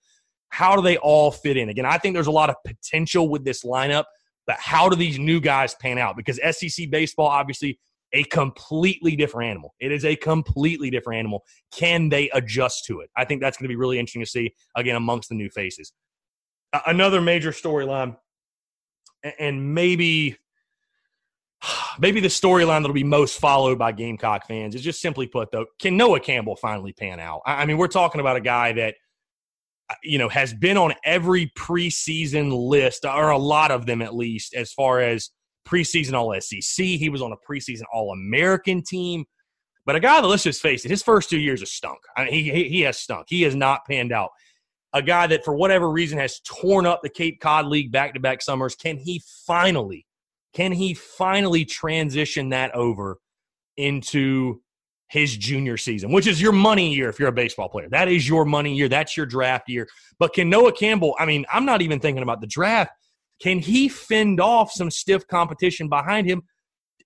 [0.49, 1.69] how do they all fit in?
[1.69, 4.06] Again, I think there's a lot of potential with this lineup,
[4.45, 6.17] but how do these new guys pan out?
[6.17, 7.80] Because SEC baseball obviously
[8.13, 9.73] a completely different animal.
[9.80, 11.43] It is a completely different animal.
[11.71, 13.10] Can they adjust to it?
[13.15, 15.93] I think that's going to be really interesting to see again amongst the new faces.
[16.86, 18.17] Another major storyline,
[19.39, 20.38] and maybe
[22.00, 25.65] maybe the storyline that'll be most followed by Gamecock fans is just simply put though,
[25.80, 27.41] can Noah Campbell finally pan out?
[27.45, 28.95] I mean, we're talking about a guy that
[29.89, 34.15] uh, you know has been on every preseason list or a lot of them at
[34.15, 35.32] least as far as
[35.67, 36.86] preseason All SEC.
[36.86, 39.26] He was on a preseason All American team.
[39.86, 41.97] But a guy that, let's just face it, his first two years has stunk.
[42.15, 43.26] I mean, he, he has stunk.
[43.30, 44.30] He has not panned out.
[44.93, 48.19] A guy that, for whatever reason, has torn up the Cape Cod League back to
[48.19, 48.76] back summers.
[48.76, 50.06] Can he finally,
[50.54, 53.18] can he finally transition that over
[53.78, 54.62] into
[55.10, 57.90] his junior season, which is your money year if you're a baseball player?
[57.90, 58.90] That is your money year.
[58.90, 59.88] That's your draft year.
[60.20, 62.92] But can Noah Campbell, I mean, I'm not even thinking about the draft.
[63.42, 66.44] Can he fend off some stiff competition behind him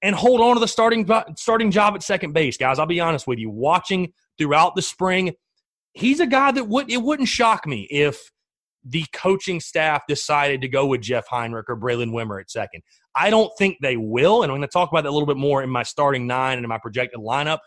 [0.02, 2.78] and hold on to the starting starting job at second base, guys?
[2.78, 3.50] I'll be honest with you.
[3.50, 5.34] Watching throughout the spring,
[5.94, 8.30] he's a guy that would it wouldn't shock me if
[8.84, 12.84] the coaching staff decided to go with Jeff Heinrich or Braylen Wimmer at second.
[13.16, 15.38] I don't think they will, and I'm going to talk about that a little bit
[15.38, 17.60] more in my starting nine and in my projected lineup.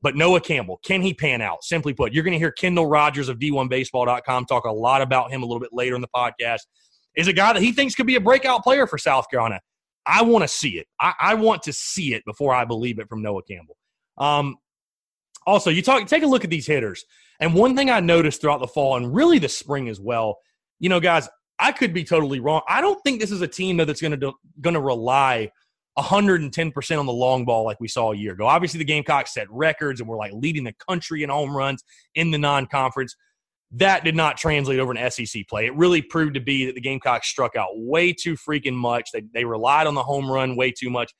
[0.00, 1.64] But Noah Campbell, can he pan out?
[1.64, 5.42] Simply put, you're going to hear Kendall Rogers of D1Baseball.com talk a lot about him
[5.42, 6.60] a little bit later in the podcast
[7.16, 9.60] is a guy that he thinks could be a breakout player for South Carolina.
[10.06, 10.86] I want to see it.
[11.00, 13.76] I, I, want to see it before I believe it from Noah Campbell.
[14.16, 14.56] Um,
[15.46, 17.04] also, you talk take a look at these hitters.
[17.40, 20.38] And one thing I noticed throughout the fall and really the spring as well,
[20.78, 22.62] you know, guys, I could be totally wrong.
[22.68, 25.50] I don't think this is a team though that's going to going to rely
[25.98, 28.46] 110% on the long ball like we saw a year ago.
[28.46, 31.82] Obviously, the Gamecocks set records and we're like leading the country in home runs
[32.14, 33.16] in the non-conference
[33.72, 35.66] that did not translate over an SEC play.
[35.66, 39.10] It really proved to be that the Gamecocks struck out way too freaking much.
[39.12, 41.12] They, they relied on the home run way too much.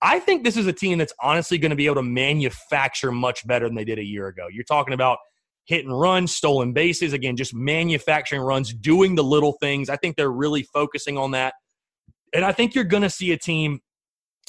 [0.00, 3.46] I think this is a team that's honestly going to be able to manufacture much
[3.46, 4.46] better than they did a year ago.
[4.50, 5.18] You're talking about
[5.64, 9.88] hit and run, stolen bases, again, just manufacturing runs, doing the little things.
[9.88, 11.54] I think they're really focusing on that.
[12.34, 13.80] And I think you're going to see a team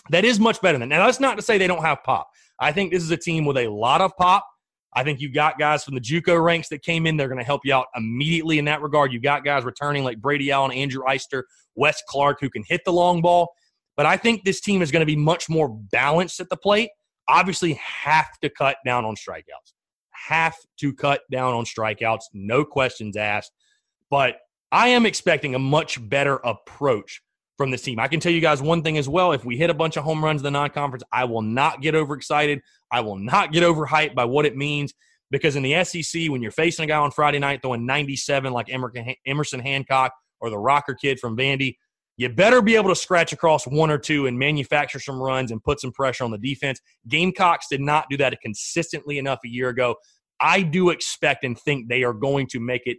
[0.09, 0.89] that is much better than.
[0.89, 2.29] Now, that's not to say they don't have pop.
[2.59, 4.45] I think this is a team with a lot of pop
[4.95, 7.17] I think you got guys from the JUCO ranks that came in.
[7.17, 9.11] They're going to help you out immediately in that regard.
[9.11, 11.43] You got guys returning like Brady Allen, Andrew Eyster,
[11.75, 13.49] Wes Clarke, who can hit the long ball.
[13.97, 16.89] But I think this team is going to be much more balanced at the plate.
[17.27, 19.73] Obviously, have to cut down on strikeouts.
[20.27, 22.23] Have to cut down on strikeouts.
[22.33, 23.51] No questions asked.
[24.09, 24.37] But
[24.71, 27.21] I am expecting a much better approach
[27.57, 27.99] from this team.
[27.99, 29.31] I can tell you guys one thing as well.
[29.31, 31.81] If we hit a bunch of home runs in the non conference, I will not
[31.81, 32.61] get overexcited.
[32.91, 34.93] I will not get overhyped by what it means
[35.31, 38.69] because in the SEC, when you're facing a guy on Friday night throwing 97 like
[39.25, 41.75] Emerson Hancock or the rocker kid from Vandy,
[42.17, 45.63] you better be able to scratch across one or two and manufacture some runs and
[45.63, 46.79] put some pressure on the defense.
[47.07, 49.95] Gamecocks did not do that consistently enough a year ago.
[50.43, 52.97] I do expect and think they are going to make it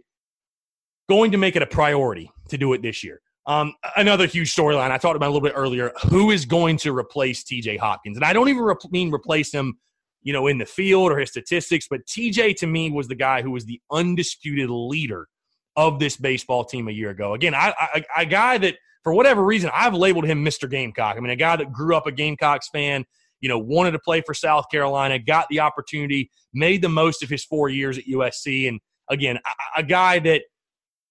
[1.07, 3.21] going to make it a priority to do it this year.
[3.45, 5.91] Um, another huge storyline I talked about a little bit earlier.
[6.09, 8.17] Who is going to replace TJ Hopkins?
[8.17, 9.77] And I don't even re- mean replace him,
[10.23, 13.43] you know, in the field or his statistics, but TJ to me was the guy
[13.43, 15.27] who was the undisputed leader
[15.75, 17.35] of this baseball team a year ago.
[17.35, 20.67] Again, I, I, a guy that for whatever reason I've labeled him Mr.
[20.69, 21.15] Gamecock.
[21.15, 23.05] I mean, a guy that grew up a Gamecocks fan,
[23.45, 27.29] you know, wanted to play for South Carolina, got the opportunity, made the most of
[27.29, 28.79] his four years at USC, and
[29.11, 30.41] again, a, a guy that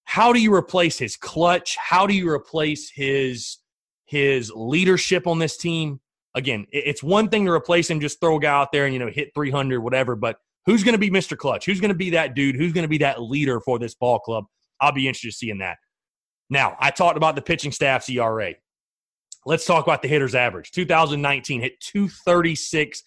[0.02, 1.76] how do you replace his clutch?
[1.76, 3.58] How do you replace his
[4.06, 6.00] his leadership on this team?
[6.34, 8.98] Again, it's one thing to replace him, just throw a guy out there and you
[8.98, 10.16] know hit 300, whatever.
[10.16, 11.38] But who's going to be Mr.
[11.38, 11.66] Clutch?
[11.66, 12.56] Who's going to be that dude?
[12.56, 14.46] Who's going to be that leader for this ball club?
[14.80, 15.76] I'll be interested to seeing that.
[16.50, 18.54] Now, I talked about the pitching staff's ERA.
[19.46, 20.70] Let's talk about the hitters average.
[20.70, 23.02] 2019 hit 236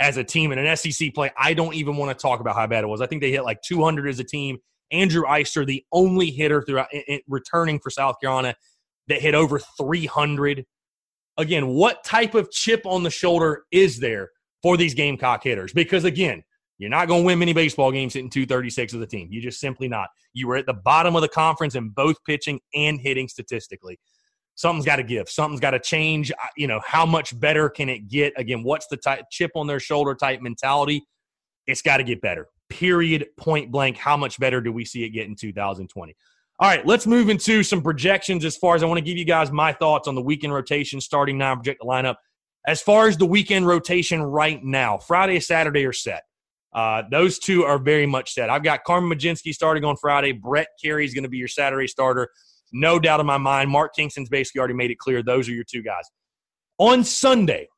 [0.00, 1.30] as a team in an SEC play.
[1.38, 3.00] I don't even want to talk about how bad it was.
[3.00, 4.58] I think they hit like 200 as a team
[4.92, 6.88] Andrew Eyster, the only hitter throughout
[7.26, 8.54] returning for South Carolina
[9.08, 10.64] that hit over 300.
[11.38, 14.30] Again, what type of chip on the shoulder is there
[14.62, 15.72] for these Gamecock hitters?
[15.72, 16.42] Because again,
[16.78, 19.28] you're not going to win many baseball games hitting 236 as a team.
[19.30, 20.08] You just simply not.
[20.34, 23.98] You were at the bottom of the conference in both pitching and hitting statistically.
[24.54, 25.28] Something's got to give.
[25.28, 26.30] Something's got to change.
[26.56, 28.32] You know, how much better can it get?
[28.36, 31.02] Again, what's the type, chip on their shoulder type mentality?
[31.66, 33.98] It's got to get better period, point blank.
[33.98, 36.16] How much better do we see it get in 2020?
[36.58, 39.26] All right, let's move into some projections as far as I want to give you
[39.26, 42.16] guys my thoughts on the weekend rotation, starting now, project the lineup.
[42.66, 46.22] As far as the weekend rotation right now, Friday, Saturday are set.
[46.72, 48.48] Uh, those two are very much set.
[48.48, 50.32] I've got Carmen Mlodzinski starting on Friday.
[50.32, 52.30] Brett Kerry is going to be your Saturday starter.
[52.72, 53.70] No doubt in my mind.
[53.70, 56.04] Mark Kingston's basically already made it clear those are your two guys.
[56.78, 57.68] On Sunday,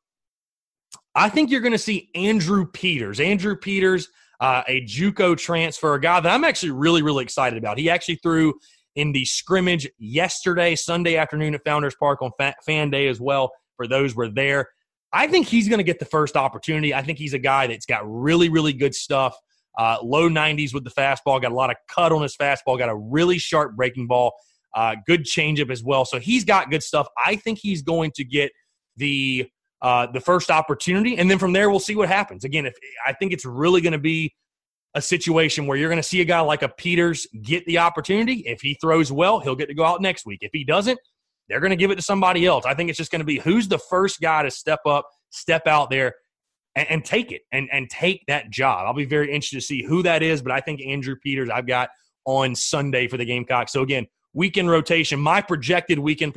[1.13, 3.19] I think you're going to see Andrew Peters.
[3.19, 7.77] Andrew Peters– uh, a JUCO transfer, a guy that I'm actually really, really excited about.
[7.77, 8.55] He actually threw
[8.95, 12.31] in the scrimmage yesterday, Sunday afternoon at Founders Park on
[12.65, 13.51] Fan Day as well.
[13.77, 14.69] For those were there,
[15.11, 16.93] I think he's going to get the first opportunity.
[16.93, 19.35] I think he's a guy that's got really, really good stuff.
[19.77, 22.87] Uh, low 90s with the fastball, got a lot of cut on his fastball, got
[22.87, 24.33] a really sharp breaking ball,
[24.75, 26.05] uh, good changeup as well.
[26.05, 27.07] So he's got good stuff.
[27.25, 28.51] I think he's going to get
[28.97, 29.49] the
[29.81, 32.43] uh, the first opportunity, and then from there we'll see what happens.
[32.43, 34.33] Again, if I think it's really going to be
[34.95, 38.43] a situation where you're going to see a guy like a Peters get the opportunity.
[38.45, 40.39] If he throws well, he'll get to go out next week.
[40.41, 40.97] If he doesn't,
[41.49, 42.65] they're going to give it to somebody else.
[42.65, 45.67] I think it's just going to be who's the first guy to step up, step
[45.67, 46.15] out there,
[46.75, 48.85] and, and take it and and take that job.
[48.87, 51.67] I'll be very interested to see who that is, but I think Andrew Peters I've
[51.67, 51.89] got
[52.25, 53.73] on Sunday for the Gamecocks.
[53.73, 55.19] So again, weekend rotation.
[55.19, 56.35] My projected weekend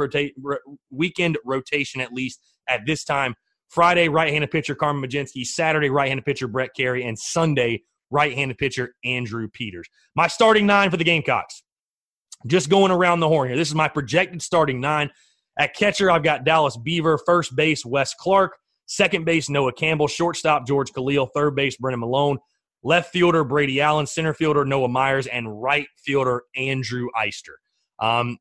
[0.91, 3.35] weekend rotation, at least at this time.
[3.69, 5.45] Friday, right-handed pitcher Carmen Mlodzinski.
[5.45, 9.87] Saturday, right-handed pitcher Brett Kerry, and Sunday, right-handed pitcher Andrew Peters.
[10.17, 11.63] My starting nine for the Gamecocks.
[12.47, 13.59] Just going around the horn here.
[13.59, 15.11] This is my projected starting nine.
[15.59, 17.19] At catcher, I've got Dallas Beaver.
[17.27, 18.57] First base, Wes Clarke.
[18.87, 20.07] Second base, Noah Campbell.
[20.07, 21.27] Shortstop, George Callil.
[21.35, 22.39] Third base, Brennan Milone.
[22.85, 24.07] Left fielder, Brady Allen.
[24.07, 25.27] Center fielder, Noah Myers.
[25.27, 27.57] And right fielder, Andrew Eyster.
[28.01, 28.39] Um,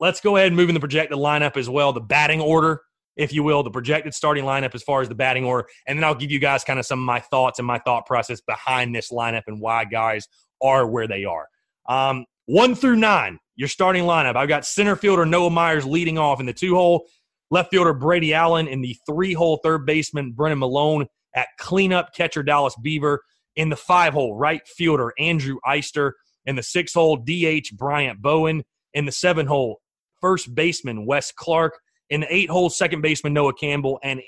[0.00, 1.92] let's go ahead and move in the projected lineup as well.
[1.92, 2.80] The batting order,
[3.16, 5.68] if you will, the projected starting lineup as far as the batting order.
[5.86, 8.06] And then I'll give you guys kind of some of my thoughts and my thought
[8.06, 10.26] process behind this lineup and why guys
[10.62, 11.46] are where they are.
[11.88, 14.36] Um, one through nine, your starting lineup.
[14.36, 17.06] I've got center fielder Noah Myers leading off in the two hole,
[17.50, 22.42] left fielder Brady Allen in the three hole, third baseman Brennan Milone at cleanup, catcher
[22.42, 23.22] Dallas Beaver
[23.56, 26.12] in the five hole, right fielder Andrew Eyster
[26.46, 28.62] in the six hole, DH Bryant Bowen.
[28.92, 29.80] In the seven hole,
[30.20, 31.78] first baseman Wes Clarke.
[32.08, 34.00] In the eight hole, second baseman Noah Campbell.
[34.02, 34.20] And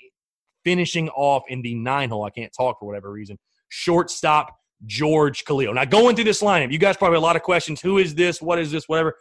[0.64, 5.74] finishing off in the nine hole, I can't talk for whatever reason, shortstop George Callil.
[5.74, 7.80] Now, going through this lineup, you guys probably a lot of questions.
[7.80, 8.40] Who is this?
[8.40, 8.88] What is this?
[8.88, 9.16] Whatever.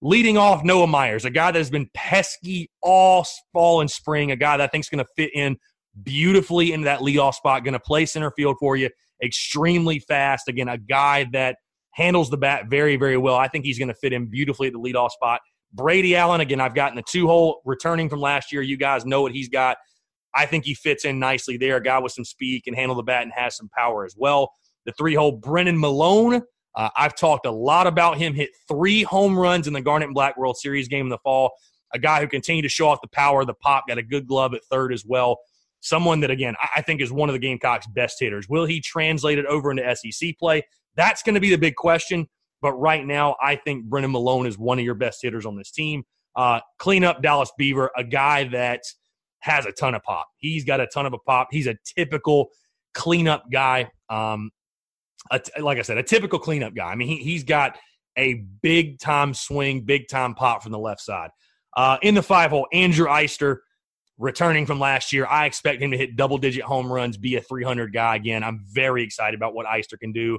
[0.00, 4.36] Leading off, Noah Myers, a guy that has been pesky all fall and spring, a
[4.36, 5.56] guy that I think is going to fit in
[6.02, 8.90] beautifully into that leadoff spot, going to play center field for you,
[9.22, 10.48] extremely fast.
[10.48, 11.56] Again, a guy that
[11.98, 13.34] handles the bat very, very well.
[13.34, 15.40] I think he's going to fit in beautifully at the leadoff spot.
[15.72, 18.62] Brady Allen, again, I've gotten the two hole returning from last year.
[18.62, 19.76] You guys know what he's got.
[20.34, 21.76] I think he fits in nicely there.
[21.76, 24.52] A guy with some speed can handle the bat and has some power as well.
[24.86, 26.42] The three hole Brennan Milone.
[26.76, 28.32] Uh, I've talked a lot about him.
[28.32, 31.50] Hit three home runs in the Garnet and Black World Series game in the fall.
[31.92, 33.88] A guy who continued to show off the power, the pop.
[33.88, 35.38] Got a good glove at third as well.
[35.80, 38.48] Someone that again I think is one of the Gamecocks' best hitters.
[38.48, 40.62] Will he translate it over into SEC play?
[40.98, 42.28] That's going to be the big question.
[42.60, 45.70] But right now, I think Brennan Milone is one of your best hitters on this
[45.70, 46.02] team.
[46.36, 48.82] Uh, clean up Dallas Beaver, a guy that
[49.40, 50.26] has a ton of pop.
[50.38, 51.48] He's got a ton of a pop.
[51.50, 52.50] He's a typical
[52.94, 53.90] cleanup guy.
[54.10, 54.50] Um,
[55.60, 56.90] like I said, a typical cleanup guy.
[56.90, 57.78] I mean, he, he's got
[58.16, 61.30] a big time swing, big time pop from the left side.
[61.76, 63.58] Uh, in the five hole, Andrew Eyster,
[64.18, 65.26] returning from last year.
[65.26, 68.42] I expect him to hit double digit home runs, be a 300 guy again.
[68.42, 70.38] I'm very excited about what Eyster can do.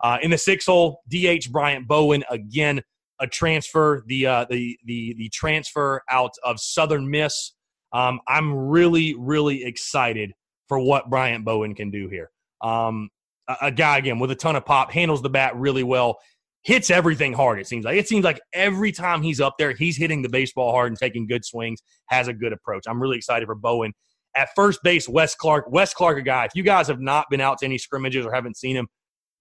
[0.00, 2.82] Uh, in the six hole, DH Bryant Bowen again
[3.20, 7.52] a transfer, the uh, the the the transfer out of Southern Miss.
[7.92, 10.32] Um, I'm really really excited
[10.68, 12.30] for what Bryant Bowen can do here.
[12.60, 13.08] Um,
[13.48, 16.18] a, a, guy again with a ton of pop, handles the bat really well,
[16.62, 17.60] hits everything hard.
[17.60, 20.72] It seems like it seems like every time he's up there, he's hitting the baseball
[20.72, 21.80] hard and taking good swings.
[22.08, 22.84] Has a good approach.
[22.88, 23.92] I'm really excited for Bowen.
[24.36, 25.70] At first base, Wes Clarke.
[25.70, 26.44] Wes Clarke, a guy.
[26.44, 28.88] If you guys have not been out to any scrimmages or haven't seen him,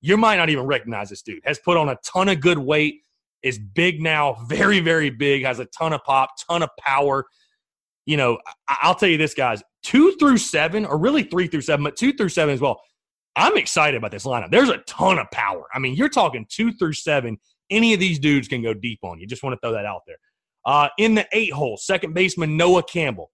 [0.05, 1.41] you might not even recognize this dude.
[1.45, 3.01] Has put on a ton of good weight
[3.41, 7.25] is big now, very, very big, has a ton of pop, ton of power.
[8.05, 8.37] You know,
[8.67, 12.13] I'll tell you this, guys, two through seven, or really three through seven, but two
[12.13, 12.79] through seven as well.
[13.35, 14.51] I'm excited about this lineup.
[14.51, 15.65] There's a ton of power.
[15.73, 17.37] I mean, you're talking two through seven.
[17.71, 19.25] Any of these dudes can go deep on you.
[19.25, 20.17] Just want to throw that out there.
[20.65, 23.31] Uh, in the eight hole, second baseman Noah Campbell.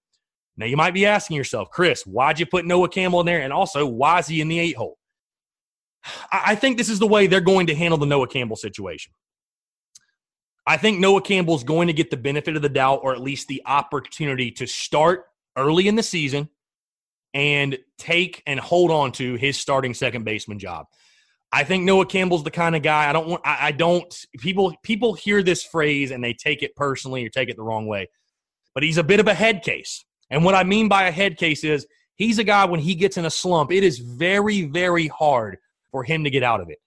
[0.56, 3.42] Now, you might be asking yourself, Chris, why'd you put Noah Campbell in there?
[3.42, 4.98] And also, why is he in the eight hole?
[6.32, 9.14] I think this is the way they're going to handle the Noah Campbell situation.
[10.66, 13.22] I think Noah Campbell is going to get the benefit of the doubt, or at
[13.22, 15.26] least the opportunity to start
[15.58, 16.50] early in the season
[17.34, 20.86] and take and hold on to his starting second baseman job.
[21.52, 23.42] I think Noah Campbell's the kind of guy I don't want.
[23.46, 24.14] I, I don't.
[24.40, 27.88] People people hear this phrase and they take it personally or take it the wrong
[27.88, 28.08] way,
[28.74, 30.06] but he's a bit of a head case.
[30.30, 31.86] And what I mean by a head case is
[32.16, 35.58] he's a guy when he gets in a slump, it is very very hard
[35.92, 36.80] for him to get out of it.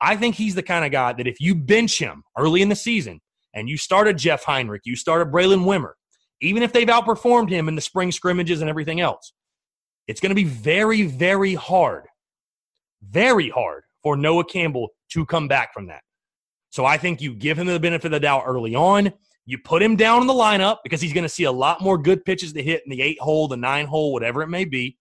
[0.00, 2.76] I think he's the kind of guy that if you bench him early in the
[2.76, 3.20] season
[3.54, 5.92] and you started Jeff Heinrich, you started Braylen Wimmer,
[6.40, 9.32] even if they've outperformed him in the spring scrimmages and everything else,
[10.06, 12.04] it's going to be very, very hard,
[13.02, 16.02] very hard for Noah Campbell to come back from that.
[16.70, 19.12] So I think you give him the benefit of the doubt early on.
[19.46, 21.96] You put him down in the lineup because he's going to see a lot more
[21.96, 24.98] good pitches to hit in the eight hole, the nine hole, whatever it may be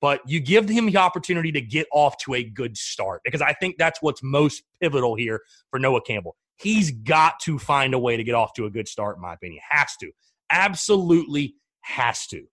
[0.00, 3.52] but you give him the opportunity to get off to a good start because I
[3.52, 6.36] think that's what's most pivotal here for Noah Campbell.
[6.58, 9.34] He's got to find a way to get off to a good start, in my
[9.34, 9.60] opinion.
[9.68, 10.10] Has to.
[10.50, 12.44] Absolutely has to.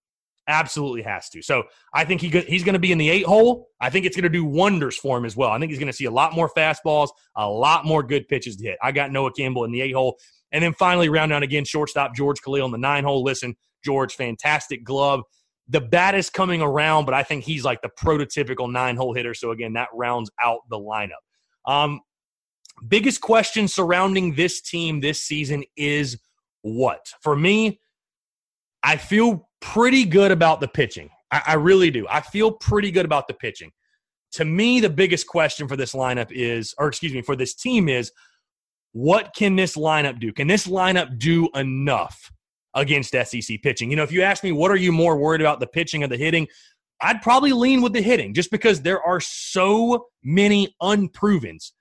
[0.48, 1.42] Absolutely has to.
[1.42, 3.70] So I think he he's going to be in the eight hole.
[3.80, 5.52] I think it's going to do wonders for him as well.
[5.52, 8.58] I think he's going to see a lot more fastballs, a lot more good pitches
[8.58, 8.78] to hit.
[8.82, 10.18] I got Noah Campbell in the eight hole.
[10.52, 13.24] And then finally, round out again, shortstop George Callil in the nine hole.
[13.24, 15.22] Listen, George, fantastic glove
[15.68, 19.34] the bat is coming around, but I think he's like the prototypical nine hole hitter.
[19.34, 21.12] So again, that rounds out the lineup.
[21.66, 22.02] Um,
[22.88, 26.20] biggest question surrounding this team this season is
[26.62, 27.06] what?
[27.22, 27.80] For me,
[28.84, 31.10] I feel pretty good about the pitching.
[31.32, 32.06] I, I really do.
[32.10, 33.72] I feel pretty good about the pitching.
[34.34, 37.88] To me, the biggest question for this lineup is, or excuse me, for this team
[37.88, 38.12] is,
[38.92, 40.34] what can this lineup do?
[40.34, 42.32] Can this lineup do enough
[42.76, 43.90] against SEC pitching.
[43.90, 46.08] You know, if you ask me, what are you more worried about, the pitching or
[46.08, 46.48] the hitting?
[47.02, 51.72] I'd probably lean with the hitting just because there are so many unprovens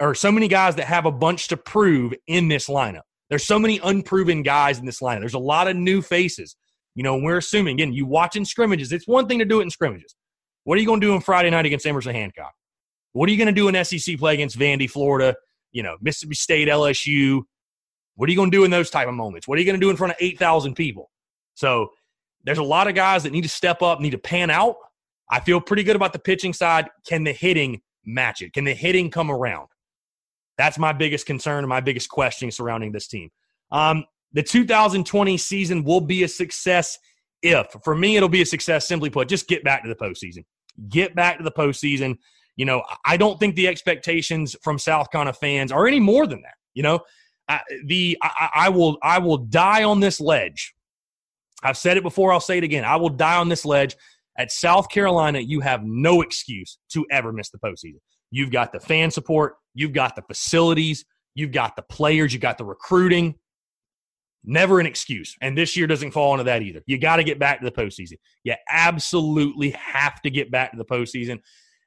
[0.00, 3.02] or so many guys that have a bunch to prove in this lineup.
[3.30, 5.20] There's so many unproven guys in this lineup.
[5.20, 6.56] There's a lot of new faces.
[6.94, 8.92] You know, we're assuming, again, you watching scrimmages.
[8.92, 10.14] It's one thing to do it in scrimmages.
[10.64, 12.52] What are you going to do on Friday night against Emerson Hancock?
[13.12, 15.34] What are you going to do in SEC play against Vandy, Florida,
[15.72, 17.42] you know, Mississippi State, LSU,
[18.18, 19.46] what are you going to do in those type of moments?
[19.46, 21.08] What are you going to do in front of 8,000 people?
[21.54, 21.92] So
[22.42, 24.74] there's a lot of guys that need to step up, need to pan out.
[25.30, 26.88] I feel pretty good about the pitching side.
[27.06, 28.52] Can the hitting match it?
[28.52, 29.68] Can the hitting come around?
[30.56, 33.30] That's my biggest concern and my biggest question surrounding this team.
[33.70, 36.98] Um, the 2020 season will be a success
[37.40, 38.88] if, for me, it'll be a success.
[38.88, 40.44] Simply put, just get back to the postseason.
[40.88, 42.16] Get back to the postseason.
[42.56, 46.42] You know, I don't think the expectations from South Carolina fans are any more than
[46.42, 46.54] that.
[46.74, 46.98] You know,
[47.48, 50.74] I, the I, I will I will die on this ledge.
[51.62, 52.32] I've said it before.
[52.32, 52.84] I'll say it again.
[52.84, 53.96] I will die on this ledge.
[54.38, 57.98] At South Carolina, you have no excuse to ever miss the postseason.
[58.30, 59.56] You've got the fan support.
[59.74, 61.04] You've got the facilities.
[61.34, 62.32] You've got the players.
[62.32, 63.34] You got the recruiting.
[64.44, 65.34] Never an excuse.
[65.42, 66.82] And this year doesn't fall into that either.
[66.86, 68.14] You got to get back to the postseason.
[68.44, 71.40] You absolutely have to get back to the postseason.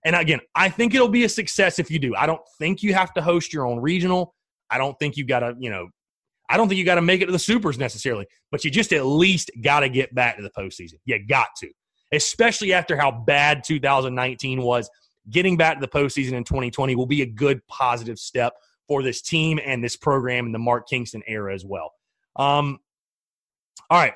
[0.03, 2.15] And again, I think it'll be a success if you do.
[2.15, 4.33] I don't think you have to host your own regional.
[4.71, 5.89] I don't think you got to, you know,
[6.49, 8.91] I don't think you got to make it to the supers necessarily, but you just
[8.93, 10.95] at least got to get back to the postseason.
[11.05, 11.69] You got to,
[12.11, 14.89] especially after how bad 2019 was.
[15.29, 18.53] Getting back to the postseason in 2020 will be a good positive step
[18.87, 21.93] for this team and this program in the Mark Kingston era as well.
[22.35, 22.79] Um,
[23.89, 24.13] all right,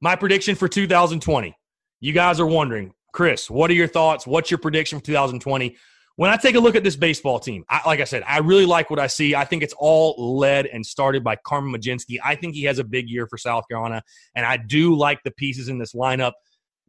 [0.00, 1.56] my prediction for 2020.
[2.00, 4.26] You guys are wondering, Chris, what are your thoughts?
[4.26, 5.76] What's your prediction for 2020?
[6.16, 8.64] When I take a look at this baseball team, I, like I said, I really
[8.64, 9.34] like what I see.
[9.34, 12.18] I think it's all led and started by Carmen Mlodzinski.
[12.24, 14.02] I think he has a big year for South Carolina,
[14.34, 16.32] and I do like the pieces in this lineup.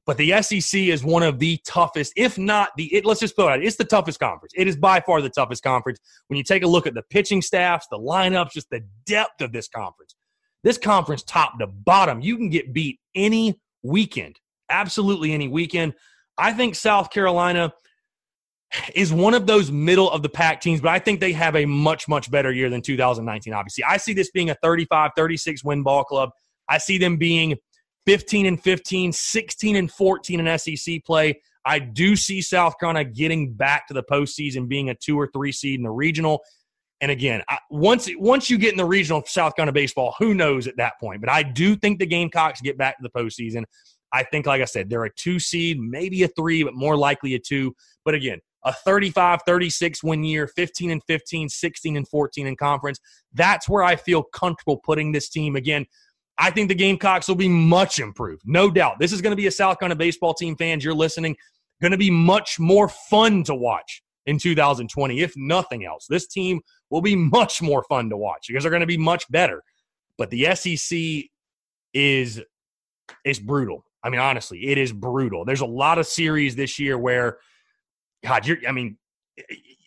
[0.05, 2.85] But the SEC is one of the toughest, if not the.
[2.95, 3.63] It, let's just put it out.
[3.63, 4.53] It's the toughest conference.
[4.55, 5.99] It is by far the toughest conference.
[6.27, 9.51] When you take a look at the pitching staffs, the lineups, just the depth of
[9.51, 10.15] this conference.
[10.63, 15.93] This conference, top to bottom, you can get beat any weekend, absolutely any weekend.
[16.37, 17.73] I think South Carolina
[18.93, 21.65] is one of those middle of the pack teams, but I think they have a
[21.65, 23.83] much, much better year than 2019, obviously.
[23.83, 26.31] I see this being a 35, 36 win ball club.
[26.69, 27.57] I see them being
[28.05, 31.41] 15 and 15, 16 and 14 in SEC play.
[31.65, 35.51] I do see South Carolina getting back to the postseason, being a two or three
[35.51, 36.41] seed in the regional.
[37.01, 40.67] And again, I, once once you get in the regional South Carolina baseball, who knows
[40.67, 41.21] at that point?
[41.21, 43.65] But I do think the Gamecocks get back to the postseason.
[44.13, 47.35] I think, like I said, they're a two seed, maybe a three, but more likely
[47.35, 47.75] a two.
[48.05, 52.99] But again, a 35 36 win year, 15 and 15, 16 and 14 in conference.
[53.33, 55.55] That's where I feel comfortable putting this team.
[55.55, 55.85] Again,
[56.37, 58.99] I think the Gamecocks will be much improved, no doubt.
[58.99, 60.83] This is going to be a South Carolina baseball team fans.
[60.83, 61.35] You're listening,
[61.81, 66.05] going to be much more fun to watch in 2020, if nothing else.
[66.07, 69.29] This team will be much more fun to watch because they're going to be much
[69.31, 69.63] better.
[70.17, 71.29] But the SEC
[71.93, 72.41] is
[73.23, 73.85] is brutal.
[74.03, 75.43] I mean, honestly, it is brutal.
[75.43, 77.37] There's a lot of series this year where
[78.23, 78.97] God, you're, I mean,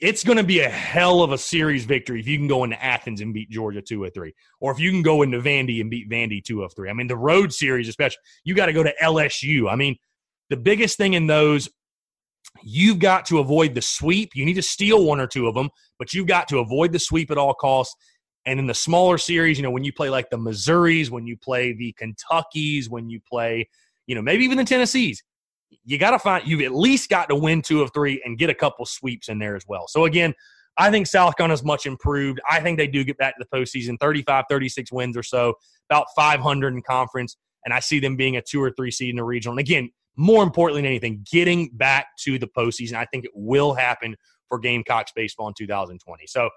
[0.00, 2.82] it's going to be a hell of a series victory if you can go into
[2.82, 5.90] Athens and beat Georgia two or three, or if you can go into Vandy and
[5.90, 6.88] beat Vandy two of three.
[6.88, 9.70] I mean, the road series, especially, you got to go to LSU.
[9.70, 9.96] I mean,
[10.48, 11.68] the biggest thing in those,
[12.62, 14.30] you've got to avoid the sweep.
[14.34, 15.68] You need to steal one or two of them,
[15.98, 17.94] but you've got to avoid the sweep at all costs.
[18.46, 21.36] And in the smaller series, you know, when you play like the Missouris, when you
[21.36, 23.68] play the Kentuckys, when you play,
[24.06, 25.22] you know, maybe even the Tennessees,
[25.84, 28.50] you got to find you've at least got to win two of three and get
[28.50, 29.86] a couple sweeps in there as well.
[29.88, 30.34] So again,
[30.78, 32.40] I think South Carolina's much improved.
[32.48, 35.54] I think they do get back to the postseason, 35, 36 wins or so,
[35.90, 39.16] about 500 in conference, and I see them being a two or three seed in
[39.16, 39.52] the regional.
[39.52, 42.94] And again, more importantly than anything, getting back to the postseason.
[42.94, 44.16] I think it will happen
[44.48, 46.26] for Gamecocks baseball in 2020.
[46.26, 46.50] So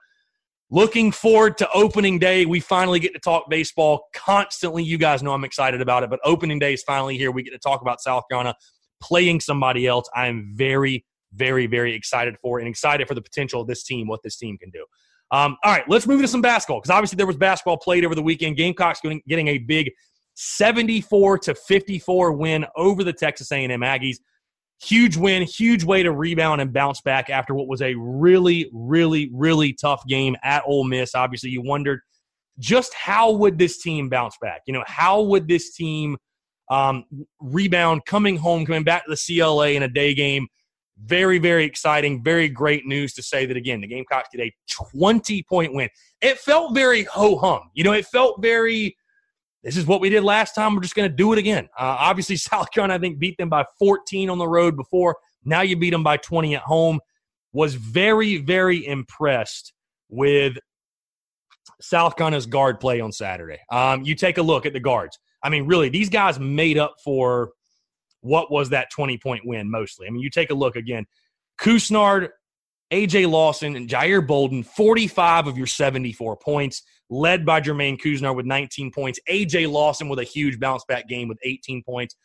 [0.69, 2.45] looking forward to opening day.
[2.45, 4.83] We finally get to talk baseball constantly.
[4.83, 7.31] You guys know I'm excited about it, but opening day is finally here.
[7.31, 8.55] We get to talk about South Carolina
[9.03, 10.09] playing somebody else.
[10.15, 14.07] I am very, very, very excited for and excited for the potential of this team,
[14.07, 14.85] what this team can do.
[15.31, 18.15] Um, all right, let's move into some basketball because obviously there was basketball played over
[18.15, 18.55] the weekend.
[18.55, 19.91] Gamecocks getting a big
[20.35, 24.17] 74 to 54 win over the Texas A&M Aggies.
[24.81, 29.29] Huge win, huge way to rebound and bounce back after what was a really, really,
[29.33, 31.15] really tough game at Ole Miss.
[31.15, 31.99] Obviously, you wondered
[32.59, 34.61] just how would this team bounce back?
[34.67, 36.17] You know, how would this team–
[36.69, 37.05] um,
[37.39, 40.47] rebound, coming home, coming back to the CLA in a day game.
[41.03, 42.23] Very, very exciting.
[42.23, 44.53] Very great news to say that again, the Gamecocks get a
[44.95, 45.89] 20 point win.
[46.21, 47.69] It felt very ho hum.
[47.73, 48.95] You know, it felt very,
[49.63, 50.75] this is what we did last time.
[50.75, 51.65] We're just going to do it again.
[51.77, 55.17] Uh, obviously, South Carolina, I think, beat them by 14 on the road before.
[55.43, 56.99] Now you beat them by 20 at home.
[57.51, 59.73] Was very, very impressed
[60.09, 60.57] with
[61.81, 63.59] South Carolina's guard play on Saturday.
[63.71, 65.19] Um, you take a look at the guards.
[65.43, 67.51] I mean, really, these guys made up for
[68.21, 70.07] what was that 20 point win mostly.
[70.07, 71.05] I mean, you take a look again.
[71.59, 72.29] Couisnard,
[72.91, 78.45] AJ Lawson, and Jair Bolden, 45 of your 74 points, led by Jermaine Couisnard with
[78.45, 79.19] 19 points.
[79.29, 82.15] AJ Lawson with a huge bounce back game with 18 points.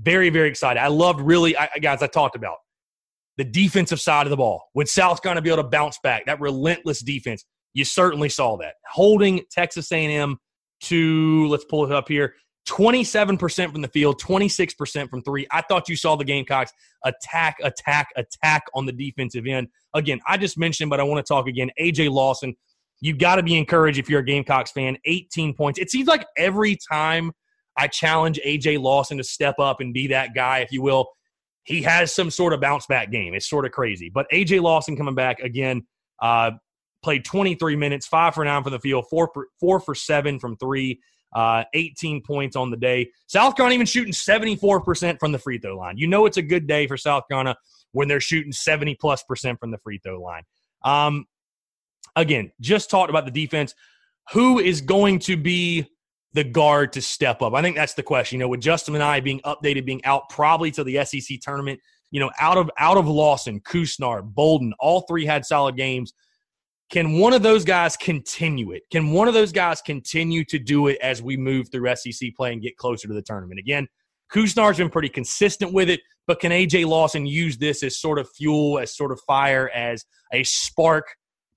[0.00, 0.80] Very, very excited.
[0.80, 2.56] I loved really, I, guys, I talked about
[3.36, 4.62] the defensive side of the ball.
[4.74, 6.26] Would South Carolina be able to bounce back?
[6.26, 7.44] That relentless defense.
[7.74, 8.74] You certainly saw that.
[8.90, 10.38] Holding Texas A&M
[10.82, 12.34] to, let's pull it up here,
[12.68, 15.46] 27% from the field, 26% from three.
[15.50, 16.72] I thought you saw the Gamecocks
[17.04, 19.68] attack, attack, attack on the defensive end.
[19.94, 21.70] Again, I just mentioned, but I want to talk again.
[21.80, 22.54] AJ Lawson,
[23.00, 24.96] you've got to be encouraged if you're a Gamecocks fan.
[25.04, 25.78] 18 points.
[25.78, 27.32] It seems like every time
[27.76, 31.08] I challenge AJ Lawson to step up and be that guy, if you will,
[31.64, 33.34] he has some sort of bounce back game.
[33.34, 34.10] It's sort of crazy.
[34.12, 35.86] But AJ Lawson coming back again,
[36.22, 36.52] uh,
[37.02, 40.56] played 23 minutes, five for nine from the field, four for, four for seven from
[40.56, 41.00] three
[41.34, 43.10] uh, 18 points on the day.
[43.26, 45.96] South Carolina even shooting 74% from the free throw line.
[45.98, 47.56] You know it's a good day for South Carolina
[47.92, 50.42] when they're shooting 70 plus percent from the free throw line.
[50.84, 51.26] Um,
[52.16, 53.74] again, just talked about the defense.
[54.32, 55.86] Who is going to be
[56.32, 57.54] the guard to step up?
[57.54, 58.38] I think that's the question.
[58.38, 61.80] You know, with Justin Minaya being updated, being out probably to the SEC tournament,
[62.10, 66.12] you know, out of out of Lawson, Couisnard, Bolden, all three had solid games.
[66.90, 68.82] Can one of those guys continue it?
[68.90, 72.52] Can one of those guys continue to do it as we move through SEC play
[72.52, 73.58] and get closer to the tournament?
[73.58, 73.88] Again,
[74.32, 78.28] Couisnard's been pretty consistent with it, but can AJ Lawson use this as sort of
[78.36, 81.06] fuel, as sort of fire, as a spark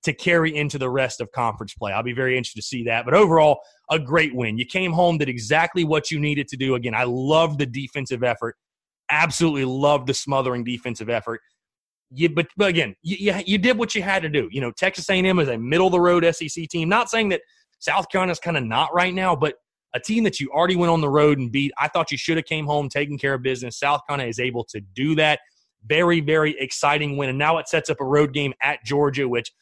[0.04, 1.92] to carry into the rest of conference play?
[1.92, 3.04] I'll be very interested to see that.
[3.04, 3.60] But overall,
[3.90, 4.58] a great win.
[4.58, 6.74] You came home, did exactly what you needed to do.
[6.74, 8.56] Again, I love the defensive effort.
[9.10, 11.40] Absolutely love the smothering defensive effort.
[12.10, 14.48] You, but, but again, you, you, you did what you had to do.
[14.50, 16.88] You know, Texas A&M is a middle of the road SEC team.
[16.88, 17.42] Not saying that
[17.78, 19.56] South Carolina's kind of not right now, but
[19.94, 21.72] a team that you already went on the road and beat.
[21.78, 23.78] I thought you should have came home taking care of business.
[23.78, 25.40] South Carolina is able to do that.
[25.86, 27.28] Very, very exciting win.
[27.30, 29.52] And now it sets up a road game at Georgia, which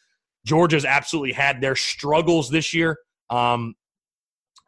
[0.44, 2.97] Georgia's absolutely had their struggles this year.
[3.30, 3.74] Um,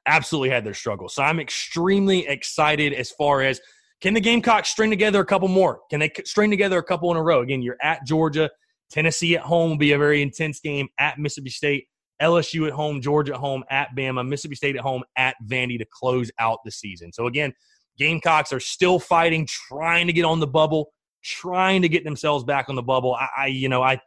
[0.07, 1.15] absolutely had their struggles.
[1.15, 3.61] So I'm extremely excited as far as
[4.01, 5.81] can the Gamecocks string together a couple more?
[5.91, 7.43] Can they string together a couple in a row?
[7.43, 8.51] Again, you're at Georgia.
[8.91, 11.89] Tennessee at home will be a very intense game at Mississippi State.
[12.23, 15.87] LSU at home, Georgia at home, at Bama, Mississippi State at home, at Vandy to
[15.93, 17.13] close out the season.
[17.13, 17.53] So again,
[17.97, 20.93] Gamecocks are still fighting, trying to get on the bubble,
[21.23, 23.15] trying to get themselves back on the bubble.
[23.15, 24.01] I, I you know, I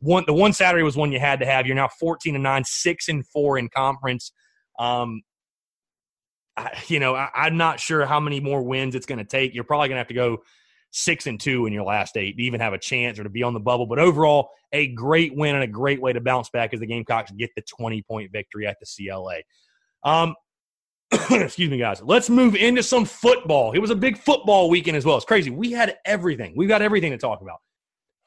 [0.00, 1.66] one the one Saturday was one you had to have.
[1.66, 4.32] You're now 14 and nine, six and four in conference.
[4.78, 5.22] Um,
[6.56, 9.54] I, you know, I, I'm not sure how many more wins it's going to take.
[9.54, 10.42] You're probably going to have to go
[10.90, 13.42] six and two in your last eight to even have a chance or to be
[13.42, 13.86] on the bubble.
[13.86, 17.32] But overall, a great win and a great way to bounce back as the Gamecocks
[17.32, 19.38] get the 20 point victory at the CLA.
[20.04, 20.34] Um,
[21.30, 22.02] excuse me, guys.
[22.02, 23.72] Let's move into some football.
[23.72, 25.16] It was a big football weekend as well.
[25.16, 25.50] It's crazy.
[25.50, 26.54] We had everything.
[26.56, 27.58] We've got everything to talk about.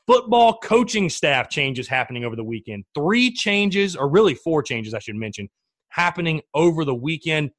[0.05, 2.85] Football coaching staff changes happening over the weekend.
[2.95, 5.49] Three changes, or really four changes, I should mention,
[5.89, 7.51] happening over the weekend.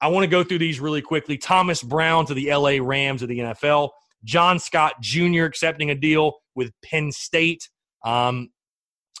[0.00, 1.38] I want to go through these really quickly.
[1.38, 3.90] Thomas Brown to the LA Rams of the NFL.
[4.24, 5.44] John Scott Jr.
[5.44, 7.68] accepting a deal with Penn State.
[8.04, 8.50] Um,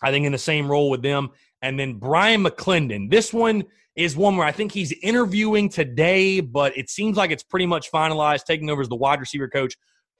[0.02, 1.30] I think in the same role with them.
[1.62, 3.10] And then Bryan McClendon.
[3.10, 3.64] This one
[3.96, 7.90] is one where I think he's interviewing today, but it seems like it's pretty much
[7.90, 9.74] finalized, taking over as the wide receiver coach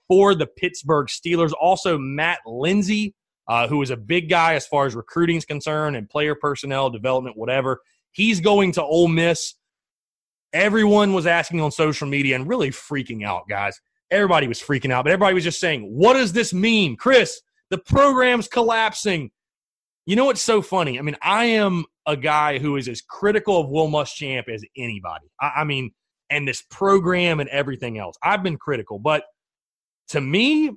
[0.07, 1.51] for the Pittsburgh Steelers.
[1.59, 3.13] Also, Matt Lindsay,
[3.47, 6.89] uh, who is a big guy as far as recruiting is concerned and player personnel
[6.89, 7.81] development, whatever.
[8.11, 9.55] He's going to Ole Miss.
[10.55, 13.77] Everyone was asking on social media and really freaking out, guys.
[14.09, 16.95] Everybody was freaking out, but everybody was just saying, What does this mean?
[16.95, 19.31] Chris, the program's collapsing.
[20.05, 20.97] You know what's so funny?
[20.97, 25.25] I mean, I am a guy who is as critical of Will Muschamp as anybody.
[25.41, 25.91] I, I mean,
[26.29, 28.15] and this program and everything else.
[28.23, 29.25] I've been critical, but
[30.09, 30.71] to me,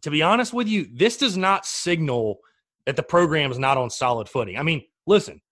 [0.00, 2.38] to be honest with you, this does not signal
[2.86, 4.56] that the program is not on solid footing.
[4.56, 5.42] I mean, listen,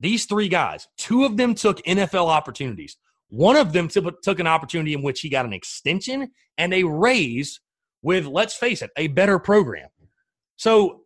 [0.00, 2.96] these three guys, two of them took NFL opportunities.
[3.28, 6.82] One of them t- took an opportunity in which he got an extension and a
[6.82, 7.60] raise
[8.02, 9.88] with, let's face it, a better program.
[10.56, 11.02] So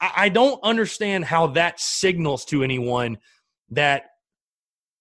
[0.00, 3.18] I, I don't understand how that signals to anyone
[3.70, 4.04] that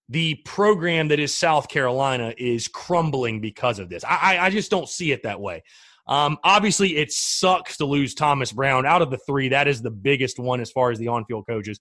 [0.10, 4.04] the program that is South Carolina is crumbling because of this.
[4.04, 5.64] I, I just don't see it that way.
[6.08, 8.88] Um, obviously, it sucks to lose Thomas Brown.
[8.88, 11.46] Out of the three, that is the biggest one as far as the on field
[11.48, 11.80] coaches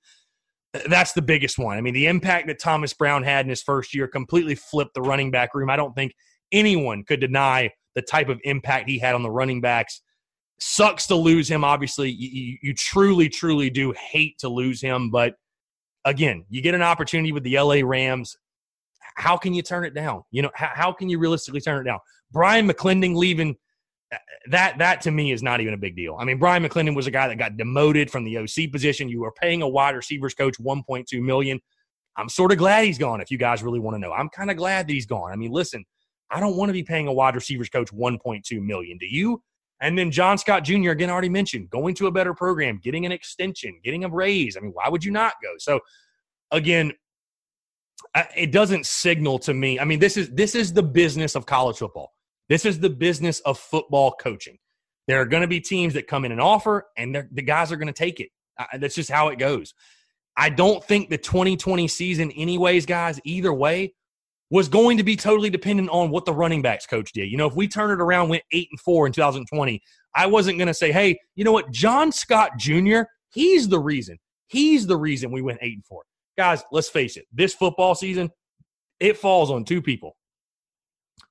[0.73, 1.79] that's the biggest one.
[1.79, 5.03] I mean, the impact that Thomas Brown had in his first year completely flipped the
[5.03, 5.71] running back room.
[5.71, 6.13] I don't think
[6.53, 10.03] anyone could deny the type of impact he had on the running backs.
[10.61, 11.65] Sucks to lose him.
[11.65, 15.11] Obviously, you, you truly, truly do hate to lose him.
[15.11, 15.35] But
[16.05, 18.37] again, you get an opportunity with the LA Rams.
[19.15, 20.23] How can you turn it down?
[20.31, 21.99] You know, how, how can you realistically turn it down?
[22.31, 23.57] Bryan McClendon leaving
[24.47, 26.17] that that to me is not even a big deal.
[26.19, 29.09] I mean, Bryan McClendon was a guy that got demoted from the OC position.
[29.09, 31.61] You were paying a wide receivers coach 1.2 million.
[32.17, 33.21] I'm sort of glad he's gone.
[33.21, 35.31] If you guys really want to know, I'm kind of glad that he's gone.
[35.31, 35.85] I mean, listen,
[36.31, 38.99] I don't want to be paying a wide receivers coach 1.2 million.
[38.99, 39.43] Do you?
[39.81, 40.91] And then John Scott Jr.
[40.91, 44.57] again already mentioned going to a better program, getting an extension, getting a raise.
[44.57, 45.51] I mean, why would you not go?
[45.59, 45.81] So
[46.51, 46.93] again,
[48.37, 49.79] it doesn't signal to me.
[49.79, 52.13] I mean, this is this is the business of college football.
[52.49, 54.59] This is the business of football coaching.
[55.07, 57.77] There are going to be teams that come in and offer, and the guys are
[57.77, 58.29] going to take it.
[58.79, 59.75] that's just how it goes.
[60.37, 63.95] I don't think the 2020 season, anyways, guys, either way,
[64.51, 67.31] was going to be totally dependent on what the running backs coach did.
[67.31, 69.83] You know, if we turn it around, went eight and four in 2020,
[70.15, 74.19] I wasn't going to say, hey, you know what, John Scott Jr., he's the reason.
[74.47, 76.05] He's the reason we went eight and four.
[76.37, 78.31] Guys, let's face it, this football season,
[79.01, 80.17] it falls on two people.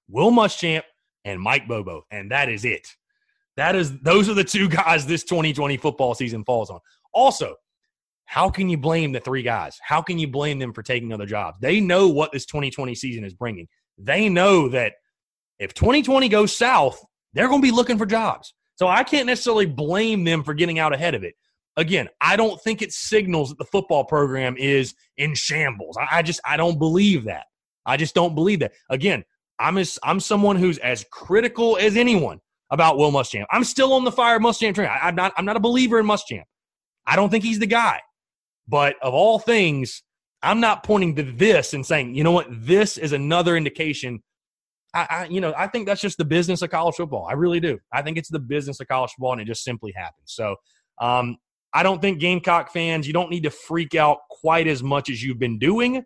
[0.09, 0.83] Will Muschamp
[1.27, 2.87] and Mike Bobo, and that is it.
[3.57, 6.79] That is those are the two guys this 2020 football season falls on.
[7.13, 7.55] Also,
[8.25, 9.77] how can you blame the three guys?
[9.81, 11.57] How can you blame them for taking other jobs?
[11.59, 13.67] They know what this 2020 season is bringing.
[13.97, 14.93] They know that
[15.59, 17.03] if 2020 goes south,
[17.33, 18.53] they're going to be looking for jobs.
[18.75, 21.35] So I can't necessarily blame them for getting out ahead of it.
[21.77, 25.97] Again, I don't think it signals that the football program is in shambles.
[25.97, 27.45] I, just I don't believe that.
[27.85, 28.73] I just don't believe that.
[28.89, 29.23] Again,
[29.59, 32.39] I'm as I'm someone who's as critical as anyone
[32.69, 33.45] about Will Muschamp.
[33.51, 34.89] I'm still on the fire Muschamp train.
[34.89, 36.43] I, am not I'm not a believer in Muschamp.
[37.05, 38.01] I don't think he's the guy.
[38.67, 40.03] But of all things,
[40.43, 44.21] I'm not pointing to this and saying, you know what, this is another indication.
[44.93, 47.27] I, I you know, I think that's just the business of college football.
[47.29, 47.79] I really do.
[47.93, 50.33] I think it's the business of college football, and it just simply happens.
[50.33, 50.55] So
[50.99, 51.37] um,
[51.73, 55.23] I don't think Gamecock fans, you don't need to freak out quite as much as
[55.23, 56.03] you've been doing.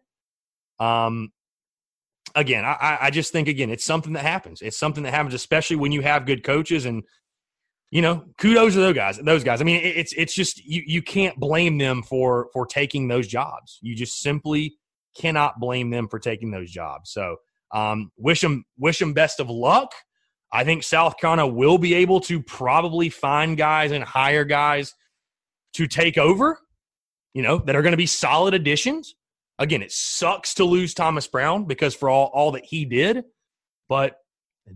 [0.79, 1.31] Um,
[2.35, 4.61] again, I, I just think again, it's something that happens.
[4.61, 7.03] It's something that happens, especially when you have good coaches and
[7.91, 9.17] you know, kudos to those guys.
[9.17, 9.59] Those guys.
[9.59, 13.79] I mean, it's it's just you you can't blame them for for taking those jobs.
[13.81, 14.75] You just simply
[15.17, 17.11] cannot blame them for taking those jobs.
[17.11, 17.35] So,
[17.73, 19.91] um, wish them wish them best of luck.
[20.53, 24.93] I think South Carolina will be able to probably find guys and hire guys
[25.73, 26.59] to take over.
[27.33, 29.15] You know, that are going to be solid additions.
[29.61, 33.23] Again, it sucks to lose Thomas Brown because for all, all that he did,
[33.87, 34.15] but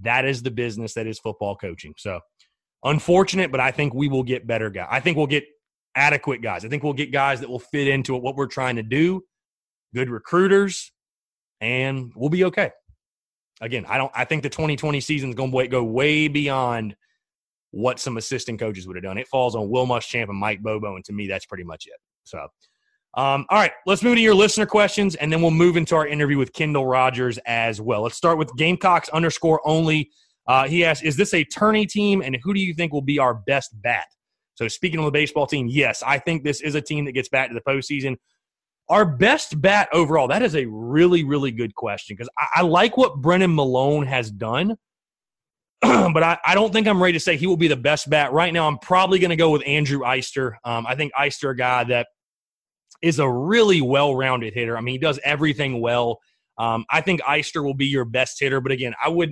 [0.04, 1.96] that is the business that is football coaching.
[1.98, 2.20] So
[2.84, 4.88] unfortunate, but I think we will get better guys.
[4.92, 5.44] I think we'll get
[5.96, 6.64] adequate guys.
[6.66, 9.24] I think we'll get guys that will fit into what we're trying to do,
[9.96, 10.92] good recruiters,
[11.62, 12.70] and we'll be okay.
[13.62, 16.96] Again, I don't I think the 2020 season is going to go way beyond
[17.72, 19.18] what some assistant coaches would have done.
[19.18, 22.00] It falls on Will Muschamp and Mike Bobo, and to me, that's pretty much it.
[22.24, 22.46] So
[23.16, 26.06] um, all right, let's move to your listener questions, and then we'll move into our
[26.06, 28.02] interview with Kendall Rogers as well.
[28.02, 30.12] Let's start with Gamecocks underscore only.
[30.48, 33.18] Uh, he asks, "Is this a tourney team, and who do you think will be
[33.18, 34.06] our best bat?"
[34.56, 37.30] So, speaking of the baseball team, yes, I think this is a team that gets
[37.30, 38.18] back to the postseason.
[38.90, 42.98] Our best bat overall, that is a really, really good question because I, I, like
[42.98, 44.76] what Brennan Milone has done,
[45.82, 48.32] but I, I, don't think I'm ready to say he will be the best bat.
[48.32, 50.54] Right now, I'm probably going to go with Andrew Eyster.
[50.64, 52.08] Um, I think Eyster, a guy that
[53.06, 54.76] is a really well-rounded hitter.
[54.76, 56.20] I mean, he does everything well.
[56.58, 59.30] Um, I think Eyster will be your best hitter, but again, I would.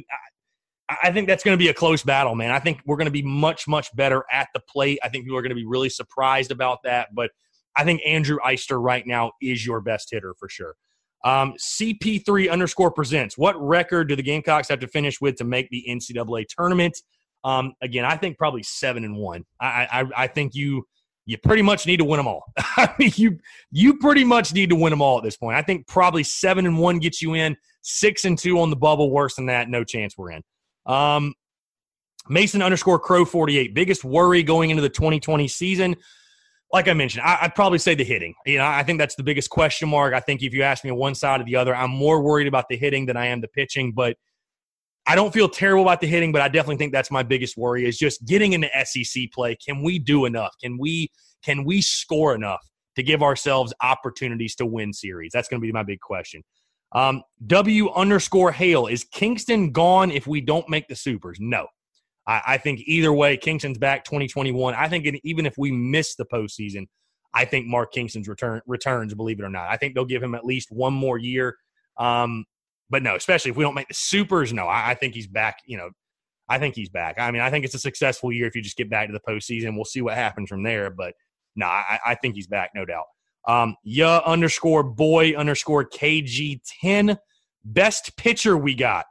[0.90, 2.52] I, I think that's going to be a close battle, man.
[2.52, 5.00] I think we're going to be much, much better at the plate.
[5.04, 7.32] I think people are going to be really surprised about that, but
[7.76, 10.76] I think Andrew Eyster right now is your best hitter for sure.
[11.26, 13.38] Um, CP3 underscore presents.
[13.38, 17.02] What record do the Gamecocks have to finish with to make the NCAA tournament?
[17.44, 19.46] Um, again, I think probably seven and one.
[19.60, 20.86] I, I, I think you
[21.26, 22.44] you pretty much need to win them all.
[22.58, 23.40] I mean, you
[23.72, 25.58] you pretty much need to win them all at this point.
[25.58, 29.12] I think probably seven and one gets you in, six and two on the bubble.
[29.12, 30.44] Worse than that, no chance we're in.
[30.86, 31.34] Um,
[32.28, 33.74] Mason underscore Crow forty eight.
[33.74, 35.96] Biggest worry going into the twenty twenty season.
[36.72, 38.34] Like I mentioned, I, would probably say the hitting.
[38.48, 40.16] You know, I think that's the biggest question mark.
[40.16, 42.68] I think if you ask me one side or the other, I'm more worried about
[42.68, 43.92] the hitting than I am the pitching.
[43.92, 44.18] But
[45.06, 47.86] I don't feel terrible about the hitting, but I definitely think that's my biggest worry
[47.86, 49.56] is just getting into SEC play.
[49.56, 50.56] Can we do enough?
[50.62, 51.10] Can we
[51.44, 55.32] can we score enough to give ourselves opportunities to win series?
[55.34, 56.42] That's going to be my big question.
[56.94, 61.38] Um, w underscore Hale is Kingston gone if we don't make the supers?
[61.42, 61.68] No,
[62.28, 64.74] I, I think either way, Kingston's back 2021.
[64.76, 66.86] I think even if we miss the postseason,
[67.34, 69.14] I think Mark Kingston's return returns.
[69.16, 71.58] Believe it or not, I think they'll give him at least one more year.
[71.98, 72.46] Um,
[72.94, 75.58] but no, especially if we don't make the supers, no, I, I, think he's back.
[75.66, 75.90] You know,
[76.48, 77.16] I think he's back.
[77.18, 79.20] I mean, I think it's a successful year if you just get back to the
[79.20, 79.74] postseason.
[79.74, 80.92] We'll see what happens from there.
[80.92, 81.16] But
[81.56, 83.06] no, I, I think he's back, no doubt.
[83.48, 87.18] Um, yeah, underscore boy underscore KG10.
[87.66, 89.06] Best pitcher we got.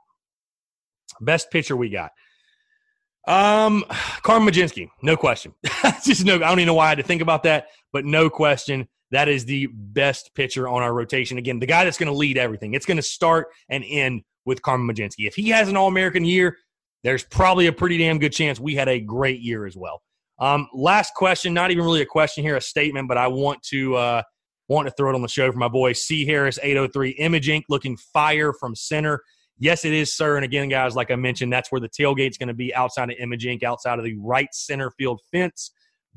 [1.20, 2.12] Best pitcher we got.
[3.26, 3.85] Um,
[4.22, 5.55] Carmen Mlodzinski, no question.
[6.05, 8.30] just no, I don't even know why I had to think about that, but no
[8.30, 11.39] question that is the best pitcher on our rotation.
[11.39, 12.75] Again, the guy that's going to lead everything.
[12.75, 15.29] It's going to start and end with Carmen Mlodzinski.
[15.29, 16.57] If he has an All American year,
[17.05, 20.03] there's probably a pretty damn good chance we had a great year as well.
[20.39, 23.95] Um, last question, not even really a question here, a statement, but I want to
[23.97, 24.23] uh,
[24.69, 27.67] want to throw it on the show for my boy C Harris 803 Image Ink
[27.69, 29.23] looking fire from center.
[29.59, 30.37] Yes, it is, sir.
[30.37, 33.17] And again, guys, like I mentioned, that's where the tailgate's going to be outside of
[33.21, 35.71] Image Ink, outside of the right center field fence.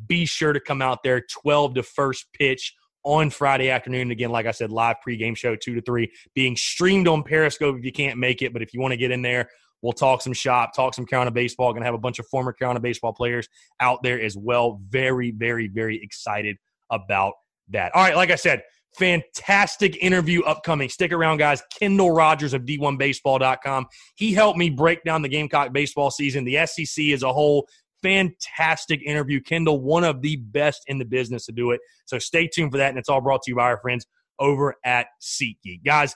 [0.07, 2.73] Be sure to come out there 12 to first pitch
[3.05, 4.11] on Friday afternoon.
[4.11, 7.85] Again, like I said, live pregame show two to three, being streamed on Periscope if
[7.85, 8.51] you can't make it.
[8.51, 9.47] But if you want to get in there,
[9.81, 11.71] we'll talk some shop, talk some Carolina baseball.
[11.71, 13.47] Going to have a bunch of former Carolina baseball players
[13.79, 14.81] out there as well.
[14.89, 16.57] Very, very, very excited
[16.91, 17.33] about
[17.69, 17.95] that.
[17.95, 18.63] All right, like I said,
[18.97, 20.89] fantastic interview upcoming.
[20.89, 21.61] Stick around, guys.
[21.77, 23.85] Kendall Rogers of D1Baseball.com.
[24.15, 27.67] He helped me break down the Gamecock baseball season, the SEC as a whole,
[28.05, 29.41] fantastic interview.
[29.41, 31.81] Kendall, one of the best in the business to do it.
[32.05, 32.89] So stay tuned for that.
[32.89, 34.05] And it's all brought to you by our friends
[34.39, 35.83] over at SeatGeek.
[35.83, 36.15] Guys,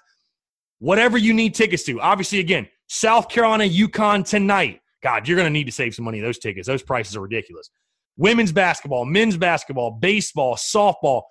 [0.80, 4.82] whatever you need tickets to, obviously, again, South Carolina, UConn tonight.
[5.02, 6.20] God, you're going to need to save some money.
[6.20, 7.70] Those tickets, those prices are ridiculous.
[8.18, 11.24] Women's basketball, men's basketball, baseball, softball.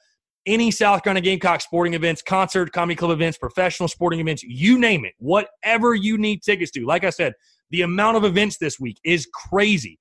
[0.48, 5.04] any South Carolina Gamecock sporting events, concert, comedy club events, professional sporting events, you name
[5.04, 6.84] it, whatever you need tickets to.
[6.84, 7.34] Like I said,
[7.70, 9.98] the amount of events this week is crazy.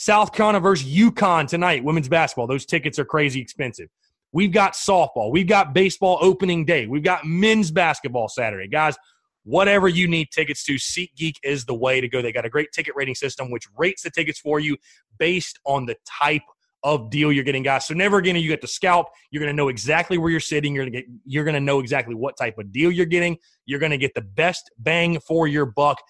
[0.00, 2.46] South Carolina versus UConn tonight, women's basketball.
[2.46, 3.90] Those tickets are crazy expensive.
[4.32, 5.30] We've got softball.
[5.30, 6.86] We've got baseball opening day.
[6.86, 8.66] We've got men's basketball Saturday.
[8.66, 8.96] Guys,
[9.44, 12.22] whatever you need tickets to, SeatGeek is the way to go.
[12.22, 14.78] They got a great ticket rating system which rates the tickets for you
[15.18, 16.44] based on the type
[16.82, 17.86] of deal you're getting, guys.
[17.86, 19.08] So never again you get to scalp.
[19.30, 20.74] You're going to know exactly where you're sitting.
[20.74, 21.10] You're going to get.
[21.26, 23.36] You're going to know exactly what type of deal you're getting.
[23.66, 26.00] You're going to get the best bang for your buck.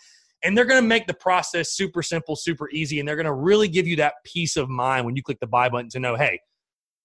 [0.43, 3.32] And they're going to make the process super simple, super easy, and they're going to
[3.32, 6.16] really give you that peace of mind when you click the buy button to know,
[6.16, 6.41] hey,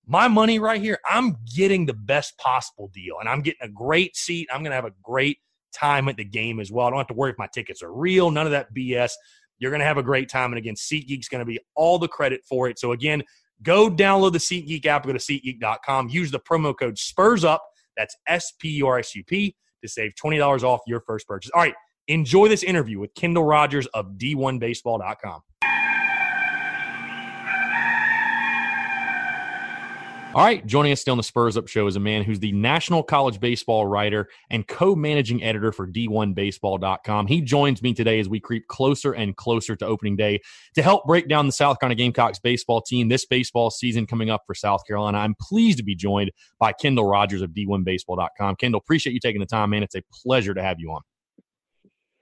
[0.08, 4.16] my money right here, I'm getting the best possible deal, and I'm getting a great
[4.16, 4.48] seat.
[4.52, 5.40] I'm going to have a great
[5.74, 6.88] time at the game as well.
[6.88, 9.12] I don't have to worry if my tickets are real, none of that BS.
[9.58, 10.52] You're going to have a great time.
[10.52, 12.78] And again, SeatGeek's going to be all the credit for it.
[12.80, 13.24] So again,
[13.64, 17.60] go download the SeatGeek app, go to SeatGeek.com, use the promo code SPURSUP,
[17.98, 21.52] that's S P U R S U P, to save $20 off your first purchase.
[21.54, 21.74] All right,
[22.08, 25.41] enjoy this interview with Kendall Rogers of D1Baseball.com.
[30.36, 32.51] All right, joining us still on the Spurs Up Show is a man who's the
[32.51, 37.28] national college baseball writer and co managing editor for D1Baseball.com.
[37.28, 40.41] He joins me today as we creep closer and closer to opening day
[40.74, 44.41] to help break down the South Carolina Gamecocks baseball team this baseball season coming up
[44.45, 45.20] for South Carolina.
[45.20, 48.58] I'm pleased to be joined by Kendall Rogers of D1Baseball.com.
[48.58, 49.84] Kendall, appreciate you taking the time, man.
[49.84, 50.99] It's a pleasure to have you on.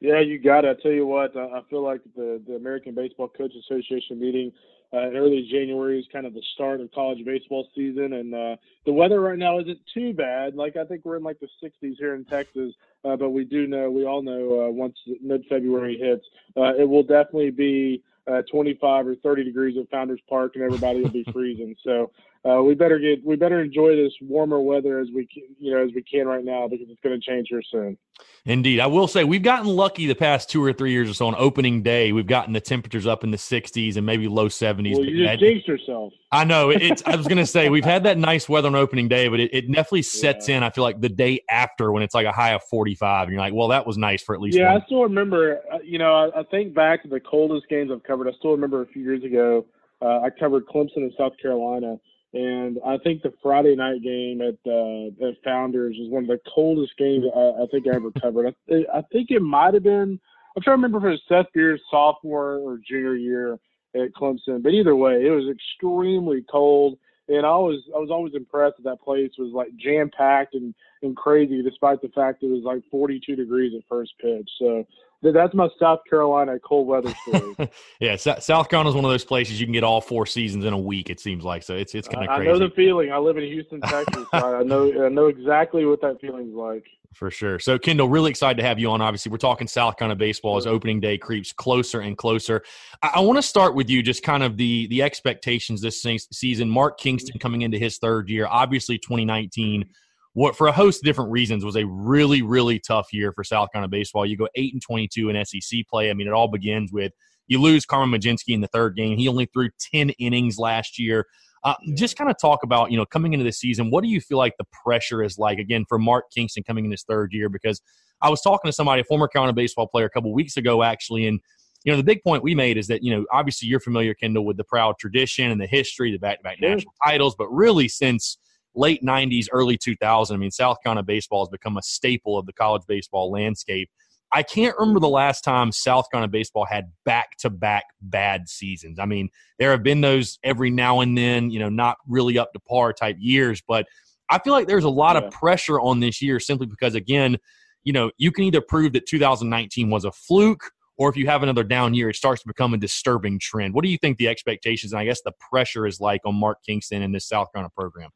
[0.03, 0.77] Yeah, you got it.
[0.77, 4.51] I tell you what, I feel like the, the American Baseball Coach Association meeting
[4.91, 8.91] uh, early January is kind of the start of college baseball season, and uh, the
[8.91, 10.55] weather right now isn't too bad.
[10.55, 12.73] Like I think we're in like the 60s here in Texas,
[13.05, 16.25] uh, but we do know, we all know, uh, once mid-February hits,
[16.57, 21.01] uh, it will definitely be uh, 25 or 30 degrees at Founders Park, and everybody
[21.01, 21.77] will be freezing.
[21.81, 22.11] So
[22.45, 25.81] uh, we better get we better enjoy this warmer weather as we can, you know
[25.81, 27.97] as we can right now because it's going to change here soon.
[28.45, 31.27] Indeed, I will say we've gotten lucky the past two or three years or so
[31.27, 32.11] on opening day.
[32.11, 34.97] We've gotten the temperatures up in the 60s and maybe low 70s.
[34.97, 36.11] Well, you just jinxed yourself.
[36.33, 36.69] I know.
[36.69, 37.01] It's.
[37.05, 39.53] I was going to say we've had that nice weather on opening day, but it,
[39.53, 40.57] it definitely sets yeah.
[40.57, 40.63] in.
[40.63, 43.39] I feel like the day after when it's like a high of 45, and you're
[43.41, 44.57] like, well, that was nice for at least.
[44.57, 44.81] Yeah, one.
[44.81, 45.61] I still remember.
[45.71, 48.27] Uh, you know, I, I think back to the coldest games I've covered.
[48.27, 49.65] I still remember a few years ago.
[50.01, 51.97] Uh, I covered Clemson in South Carolina
[52.33, 56.39] and I think the Friday night game at uh, at Founders was one of the
[56.53, 58.55] coldest games I, I think I ever covered.
[58.71, 60.19] I, I think it might have been.
[60.55, 63.59] I'm trying to remember if it was Seth Beer's sophomore or junior year
[63.95, 66.97] at Clemson, but either way, it was extremely cold.
[67.29, 70.73] And I was I was always impressed that that place was like jam packed and,
[71.03, 74.49] and crazy, despite the fact it was like 42 degrees at first pitch.
[74.59, 74.85] So
[75.31, 77.69] that's my South Carolina cold weather story.
[77.99, 80.73] yeah, South Carolina is one of those places you can get all four seasons in
[80.73, 81.09] a week.
[81.09, 81.75] It seems like so.
[81.75, 82.49] It's it's kind of crazy.
[82.49, 83.11] I know the feeling.
[83.11, 84.25] I live in Houston, Texas.
[84.31, 86.85] so I know I know exactly what that feeling's like.
[87.13, 87.59] For sure.
[87.59, 88.99] So, Kendall, really excited to have you on.
[89.01, 92.63] Obviously, we're talking South Carolina baseball as opening day creeps closer and closer.
[93.03, 96.69] I, I want to start with you, just kind of the the expectations this season.
[96.69, 97.03] Mark mm-hmm.
[97.03, 98.47] Kingston coming into his third year.
[98.47, 99.85] Obviously, 2019
[100.33, 103.71] what for a host of different reasons was a really really tough year for South
[103.71, 104.25] Carolina baseball.
[104.25, 106.09] You go eight and twenty two in SEC play.
[106.09, 107.11] I mean, it all begins with
[107.47, 109.17] you lose Carmen Mlodzinski in the third game.
[109.17, 111.25] He only threw ten innings last year.
[111.63, 113.89] Uh, just kind of talk about you know coming into the season.
[113.89, 116.91] What do you feel like the pressure is like again for Mark Kingston coming in
[116.91, 117.49] his third year?
[117.49, 117.81] Because
[118.21, 121.27] I was talking to somebody, a former Carolina baseball player, a couple weeks ago actually,
[121.27, 121.39] and
[121.83, 124.45] you know the big point we made is that you know obviously you're familiar, Kendall,
[124.45, 128.37] with the proud tradition and the history, the back-to-back national titles, but really since
[128.75, 130.35] late 90s, early 2000.
[130.35, 133.89] I mean, South Carolina baseball has become a staple of the college baseball landscape.
[134.31, 138.97] I can't remember the last time South Carolina baseball had back to back bad seasons.
[138.97, 142.51] I mean, there have been those every now and then, you know, not really up
[142.53, 143.85] to par type years, but
[144.29, 145.27] I feel like there's a lot yeah.
[145.27, 147.37] of pressure on this year simply because, again,
[147.83, 151.43] you know, you can either prove that 2019 was a fluke or if you have
[151.43, 153.73] another down year, it starts to become a disturbing trend.
[153.73, 156.59] What do you think the expectations and I guess the pressure is like on Mark
[156.65, 158.09] Kingston and this South Carolina program?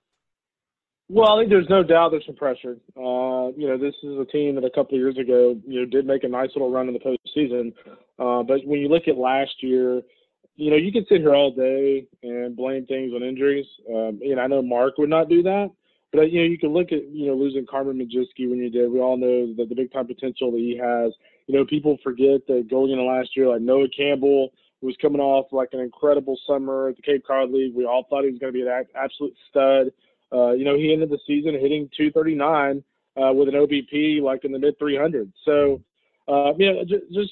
[1.10, 2.78] Well, I think there's no doubt there's some pressure.
[2.98, 5.86] Uh, you know, this is a team that a couple of years ago, you know,
[5.86, 7.74] did make a nice little run in the postseason.
[8.20, 10.02] Uh, but when you look at last year,
[10.58, 13.66] you know, you can sit here all day and blame things on injuries.
[13.90, 15.72] Um, and I know Mark would not do that.
[16.14, 18.92] But you know, you can look at you know losing Carmen Mlodzinski when you did.
[18.92, 21.14] We all know that the big time potential that he has.
[21.48, 24.50] You know, people forget that going into last year, like Noah Campbell
[24.82, 27.74] was coming off like an incredible summer at the Cape Cod League.
[27.76, 29.92] We all thought he was going to be an absolute stud.
[30.34, 32.84] Uh, you know, he ended the season hitting 239
[33.18, 35.32] uh, with an OBP like in the mid 300s.
[35.46, 35.82] So,
[36.28, 37.32] uh, you know, just, just,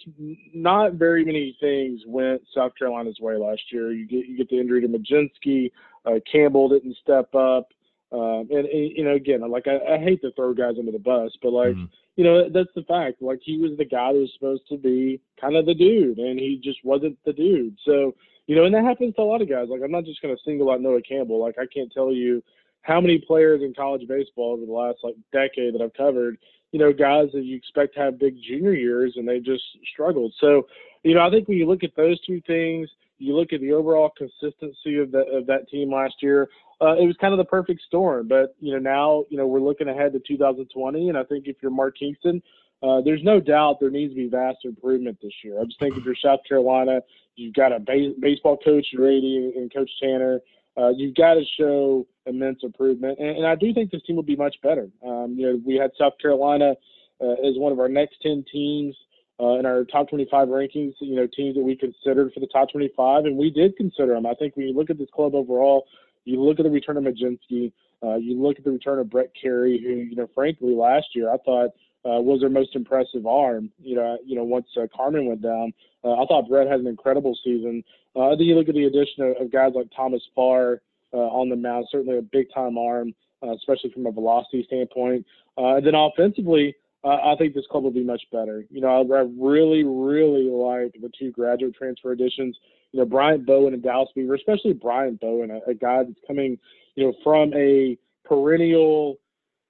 [0.54, 3.92] not very many things went South Carolina's way last year.
[3.92, 5.72] You get you get the injury to Mlodzinski.
[6.06, 7.68] Uh, Campbell didn't step up.
[8.12, 11.00] Um, and, and, you know, again, like I, I, hate to throw guys under the
[11.00, 11.86] bus, but like, mm-hmm.
[12.16, 13.22] you know, that's the fact.
[13.22, 16.40] Like he was the guy that was supposed to be kind of the dude, and
[16.40, 17.76] he just wasn't the dude.
[17.84, 18.16] So,
[18.48, 19.68] you know, and that happens to a lot of guys.
[19.70, 21.42] Like I'm not just going to single out Noah Campbell.
[21.42, 22.44] Like I can't tell you
[22.86, 26.38] how many players in college baseball over the last like decade that I've covered.
[26.72, 29.64] You know, guys that you expect to have big junior years, and they just
[29.94, 30.34] struggled.
[30.42, 30.68] So,
[31.04, 33.72] you know, I think when you look at those two things you look at the
[33.72, 36.50] overall consistency of that of that team last year.
[36.82, 38.28] Uh, it was kind of the perfect storm.
[38.28, 41.58] But you know now you know we're looking ahead to 2020, and I think if
[41.62, 42.42] you're Mark Kingston,
[42.84, 45.60] uh, there's no doubt there needs to be vast improvement this year.
[45.62, 47.02] I just think if you're South Carolina,
[47.36, 50.42] you've got a base, baseball coach ready and Coach Tanner.
[50.78, 54.24] Uh, you've got to show immense improvement, and, and, I do think this team will
[54.24, 54.90] be much better.
[55.06, 56.74] Um, you know, we had South Carolina
[57.22, 58.96] uh, as one of our next ten teams
[59.40, 62.72] uh, in our top 25 rankings, you know, teams that we considered for the top
[62.72, 64.26] 25, and we did consider them.
[64.26, 65.86] I think when you look at this club overall,
[66.24, 67.72] you look at the return of Mlodzinski,
[68.04, 71.30] uh, you look at the return of Brett Kerry, who, you know, frankly, last year
[71.30, 71.72] I thought
[72.06, 73.72] uh, was their most impressive arm.
[73.82, 76.88] You know, you know, once uh, Carmen went down, uh, I thought Brett had an
[76.88, 77.84] incredible season.
[78.16, 80.82] Uh, then you look at the addition of, of guys like Thomas Farr
[81.14, 85.26] uh, on the mound, certainly a big time arm, uh, especially from a velocity standpoint.
[85.58, 86.76] Uh, and then offensively,
[87.08, 88.66] I think this club will be much better.
[88.72, 92.58] You know, I, I really, really like the two graduate transfer additions.
[92.94, 96.58] You know, Bryant Bowen and Dallas Beaver, especially Bryant Bowen, a, a guy that's coming,
[96.96, 99.18] you know, from a perennial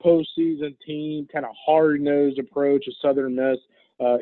[0.04, 3.58] postseason team, kind of hard nosed approach of Southern Miss.
[4.00, 4.18] Uh,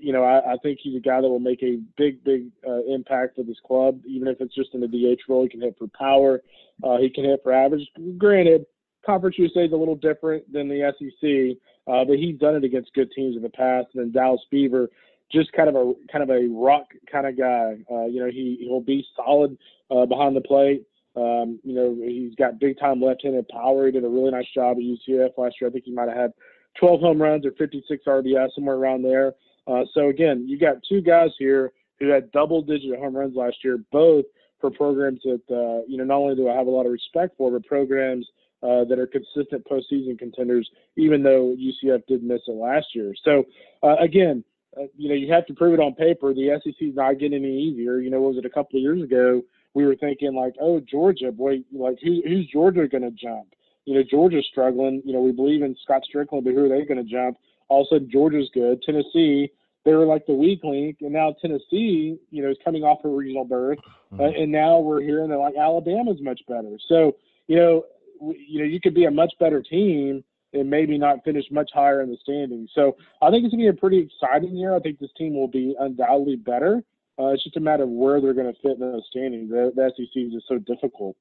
[0.00, 2.82] you know, I, I think he's a guy that will make a big, big uh,
[2.84, 5.42] impact for this club, even if it's just in the DH role.
[5.42, 6.40] He can hit for power.
[6.82, 7.86] Uh, he can hit for average.
[8.16, 8.64] Granted,
[9.04, 12.94] Conference USA is a little different than the SEC, uh, but he's done it against
[12.94, 13.88] good teams in the past.
[13.94, 14.88] And then Dallas Beaver,
[15.30, 17.76] just kind of a kind of a rock kind of guy.
[17.90, 19.56] Uh, you know, he he'll be solid
[19.90, 20.84] uh, behind the plate.
[21.16, 23.86] Um, you know, he's got big time left-handed power.
[23.86, 25.68] He did a really nice job at UCF last year.
[25.68, 26.32] I think he might have had
[26.78, 29.34] 12 home runs or 56 RBI somewhere around there.
[29.66, 33.78] Uh, so again, you got two guys here who had double-digit home runs last year,
[33.92, 34.24] both
[34.60, 37.36] for programs that uh, you know not only do I have a lot of respect
[37.36, 38.26] for, but programs
[38.62, 43.14] uh, that are consistent postseason contenders, even though UCF did miss it last year.
[43.24, 43.44] So
[43.82, 44.44] uh, again,
[44.76, 46.32] uh, you know, you have to prove it on paper.
[46.34, 47.98] The SEC is not getting any easier.
[47.98, 49.42] You know, was it a couple of years ago?
[49.74, 53.54] We were thinking like, oh, Georgia, boy, like who, who's Georgia going to jump?
[53.84, 55.02] You know, Georgia's struggling.
[55.04, 57.38] You know, we believe in Scott Stricklin, but who are they going to jump?
[57.68, 58.82] All of a sudden, Georgia's good.
[58.82, 59.50] Tennessee,
[59.84, 63.08] they were like the weak link, and now Tennessee, you know, is coming off a
[63.08, 63.78] regional berth,
[64.12, 64.20] mm-hmm.
[64.20, 66.76] uh, and now we're hearing that like Alabama's much better.
[66.88, 67.16] So,
[67.46, 67.84] you know,
[68.20, 72.02] you know, you could be a much better team and maybe not finish much higher
[72.02, 72.70] in the standings.
[72.74, 74.74] So I think it's going to be a pretty exciting year.
[74.74, 76.82] I think this team will be undoubtedly better.
[77.20, 79.50] Uh, it's just a matter of where they're going to fit in those standings.
[79.50, 81.16] The, the SEC is just so difficult.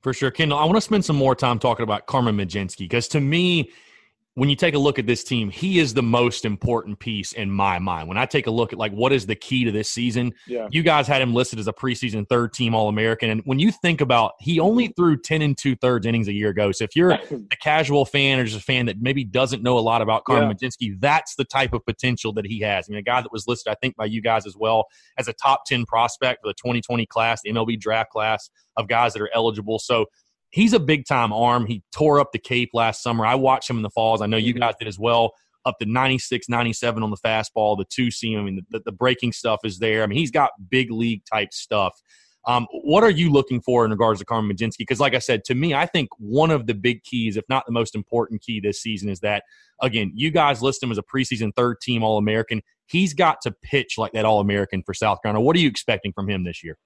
[0.00, 0.58] For sure, Kendall.
[0.58, 3.70] I want to spend some more time talking about Carmen Mlodzinski because to me,
[4.36, 7.50] when you take a look at this team, he is the most important piece in
[7.50, 8.06] my mind.
[8.06, 10.68] When I take a look at like what is the key to this season, yeah.
[10.70, 13.30] you guys had him listed as a preseason third team All American.
[13.30, 16.50] And when you think about he only threw 10 and two thirds innings a year
[16.50, 16.70] ago.
[16.70, 19.80] So if you're a casual fan or just a fan that maybe doesn't know a
[19.80, 20.68] lot about Carmen yeah.
[20.68, 22.86] Mlodzinski, that's the type of potential that he has.
[22.88, 24.84] I mean, a guy that was listed, I think, by you guys as well
[25.16, 29.14] as a top 10 prospect for the 2020 class, the MLB draft class of guys
[29.14, 29.78] that are eligible.
[29.78, 30.04] So
[30.50, 31.66] he's a big time arm.
[31.66, 33.26] He tore up the Cape last summer.
[33.26, 34.20] I watched him in the falls.
[34.20, 34.60] I know you mm-hmm.
[34.60, 35.32] guys did as well.
[35.64, 38.38] Up to 96, 97 on the fastball, the two seam.
[38.38, 40.04] I mean, the, the breaking stuff is there.
[40.04, 42.00] I mean, he's got big league type stuff.
[42.46, 44.78] Um, what are you looking for in regards to Carmen Mlodzinski?
[44.78, 47.66] Because, like I said, to me, I think one of the big keys, if not
[47.66, 49.42] the most important key this season, is that,
[49.82, 52.62] again, you guys list him as a preseason third team All American.
[52.86, 55.40] He's got to pitch like that All American for South Carolina.
[55.42, 56.78] What are you expecting from him this year?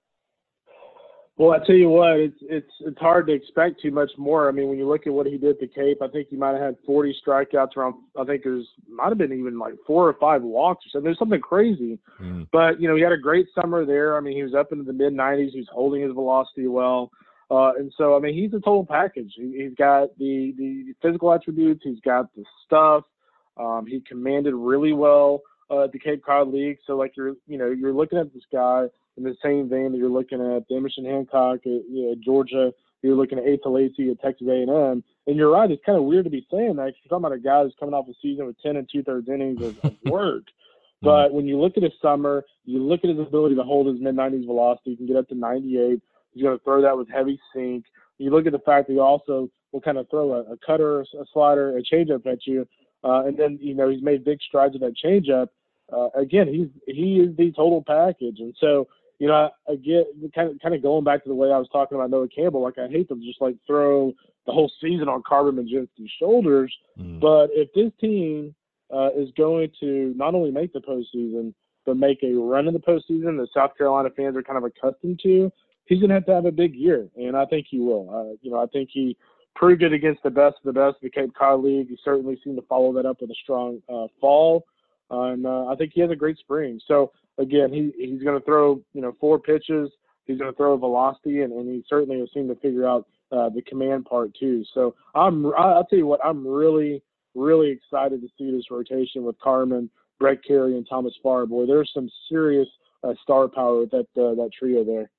[1.41, 4.47] Well, I tell you what, it's it's it's hard to expect too much more.
[4.47, 6.37] I mean, when you look at what he did at the Cape, I think he
[6.37, 7.95] might have had 40 strikeouts around.
[8.15, 11.05] I think there's might have been even like four or five walks or something.
[11.07, 11.99] There's something crazy.
[12.21, 12.47] Mm.
[12.53, 14.19] But you know, he had a great summer there.
[14.19, 15.53] I mean, he was up into the mid 90s.
[15.53, 17.11] He was holding his velocity well.
[17.51, 19.33] Uh, and so, I mean, he's a total package.
[19.35, 21.81] He, has got the the physical attributes.
[21.83, 23.05] He's got the stuff.
[23.57, 26.81] Um, he commanded really well uh, at the Cape Cod League.
[26.87, 28.89] So, like you're, you know, you're looking at this guy
[29.21, 33.17] in the same vein that you're looking at Emerson Hancock at you know, Georgia, you're
[33.17, 35.71] looking at Lacy at Texas A&M, and you're right.
[35.71, 36.95] It's kind of weird to be saying that.
[37.03, 39.29] You're talking about a guy who's coming off a season with 10 and two thirds
[39.29, 40.45] innings of, of work.
[41.03, 44.01] but when you look at his summer, you look at his ability to hold his
[44.01, 44.91] mid 90s velocity.
[44.91, 46.01] He can get up to 98.
[46.33, 47.85] He's going to throw that with heavy sink.
[48.19, 51.01] You look at the fact that he also will kind of throw a, a cutter,
[51.01, 52.67] a slider, a changeup at you,
[53.03, 55.49] uh, and then you know he's made big strides with that changeup.
[55.91, 58.87] Uh, again, he's he is the total package, and so
[59.21, 61.69] you know, I, get kind of kind of going back to the way I was
[61.71, 62.63] talking about Noah Campbell.
[62.63, 64.13] Like I hate to just like throw
[64.47, 66.75] the whole season on Carmen Mlodzinski's shoulders.
[66.99, 67.21] Mm.
[67.21, 68.55] But if this team
[68.93, 71.53] uh, is going to not only make the postseason,
[71.85, 75.21] but make a run in the postseason that South Carolina fans are kind of accustomed
[75.23, 75.53] to,
[75.85, 78.09] he's going to have to have a big year, and I think he will.
[78.11, 79.19] Uh, you know, I think he
[79.55, 81.89] proved it against the best of the best of the Cape Cod League.
[81.89, 84.65] He certainly seemed to follow that up with a strong uh, fall,
[85.11, 86.81] uh, and uh, I think he has a great spring.
[86.87, 89.91] So again, he he's going to throw you know four pitches.
[90.27, 93.49] He's going to throw velocity, and, and he certainly has seemed to figure out uh,
[93.49, 94.65] the command part too.
[94.75, 97.03] So I'm I'll tell you what I'm really
[97.35, 101.47] really excited to see this rotation with Carmen, Brett Kerry, and Thomas Farr.
[101.47, 102.69] Boy, there's some serious
[103.03, 105.11] uh, star power with that uh, that trio there.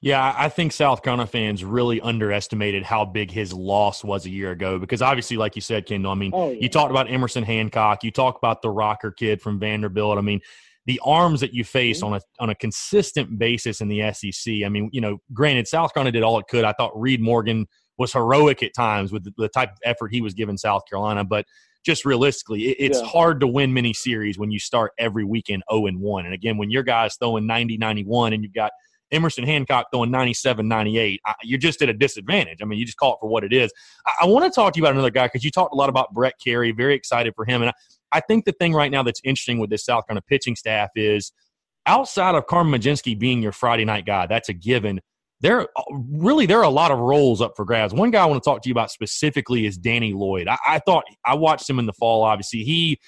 [0.00, 4.50] Yeah, I think South Carolina fans really underestimated how big his loss was a year
[4.50, 6.58] ago because obviously, like you said, Kendall, I mean, oh, yeah.
[6.60, 10.18] you talked about Emerson Hancock, you talk about the rocker kid from Vanderbilt.
[10.18, 10.42] I mean,
[10.86, 12.14] the arms that you face mm-hmm.
[12.14, 14.54] on a on a consistent basis in the SEC.
[14.64, 16.64] I mean, you know, granted, South Carolina did all it could.
[16.64, 17.66] I thought Reid Morgan
[17.96, 21.24] was heroic at times with the, the type of effort he was giving South Carolina,
[21.24, 21.46] but
[21.84, 23.06] just realistically, it, it's yeah.
[23.06, 26.24] hard to win many series when you start every weekend 0 and 1.
[26.24, 28.72] And again, when your guys throwing 90 91 and you've got–
[29.14, 32.58] Emerson Hancock throwing 97, 98, you're just at a disadvantage.
[32.60, 33.72] I mean, you just call it for what it is.
[34.06, 35.88] I, I want to talk to you about another guy because you talked a lot
[35.88, 36.72] about Brett Kerry.
[36.72, 37.62] Very excited for him.
[37.62, 40.56] And I, I think the thing right now that's interesting with this South Carolina pitching
[40.56, 41.32] staff is
[41.86, 45.00] outside of Carmen Mlodzinski being your Friday night guy, that's a given.
[45.40, 47.92] There uh, really there are a lot of roles up for grabs.
[47.92, 50.48] One guy I want to talk to you about specifically is Danny Lloyd.
[50.48, 52.22] I, I thought I watched him in the fall.
[52.22, 52.98] Obviously, he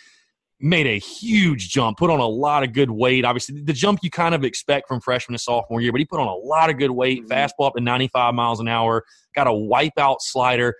[0.60, 3.24] made a huge jump, put on a lot of good weight.
[3.24, 6.20] Obviously, the jump you kind of expect from freshman to sophomore year, but he put
[6.20, 7.32] on a lot of good weight, mm-hmm.
[7.32, 9.04] fastball up to 95 miles an hour,
[9.34, 10.74] got a wipeout slider.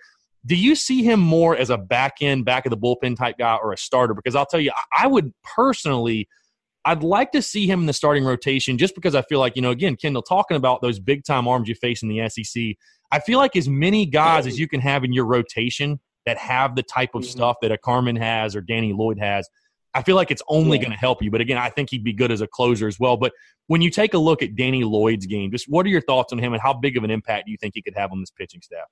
[0.45, 3.57] Do you see him more as a back end, back of the bullpen type guy
[3.61, 4.13] or a starter?
[4.13, 6.27] Because I'll tell you, I would personally,
[6.85, 9.61] I'd like to see him in the starting rotation just because I feel like, you
[9.61, 12.63] know, again, Kendall, talking about those big time arms you face in the SEC,
[13.11, 16.75] I feel like as many guys as you can have in your rotation that have
[16.75, 17.29] the type of mm-hmm.
[17.29, 19.47] stuff that a Carmen has or Danny Lloyd has–
[19.93, 20.83] I feel like it's only yeah.
[20.83, 21.31] going to help you.
[21.31, 23.17] But again, I think he'd be good as a closer as well.
[23.17, 23.33] But
[23.67, 26.39] when you take a look at Danny Lloyd's game, just what are your thoughts on
[26.39, 28.31] him and how big of an impact do you think he could have on this
[28.31, 28.87] pitching staff?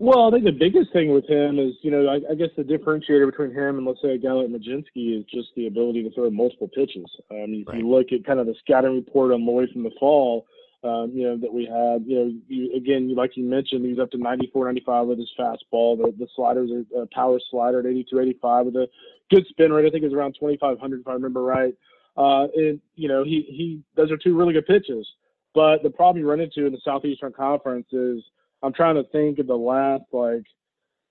[0.00, 2.62] Well, I think the biggest thing with him is, you know, I, I guess the
[2.62, 6.10] differentiator between him and let's say a guy like Mlodzinski is just the ability to
[6.12, 7.06] throw multiple pitches.
[7.32, 7.78] Um, if right.
[7.78, 10.46] you look at kind of the scouting report on Lloyd from the fall,
[10.84, 12.04] um, you know, that we had.
[12.06, 15.96] You know, you, again, like you mentioned, he's up to 94, 95 with his fastball.
[15.96, 18.88] The, the sliders are a power slider at 82, 85 with a
[19.30, 19.86] good spin rate.
[19.86, 21.74] I think it's around 2,500 if I remember right.
[22.16, 25.06] Uh, and you know, he he those are two really good pitches.
[25.54, 28.22] But the problem you run into in the Southeastern Conference is
[28.62, 30.44] I'm trying to think of the last like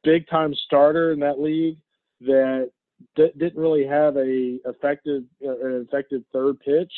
[0.03, 1.77] big time starter in that league
[2.21, 2.71] that
[3.15, 6.91] d- didn't really have a effective uh, an effective third pitch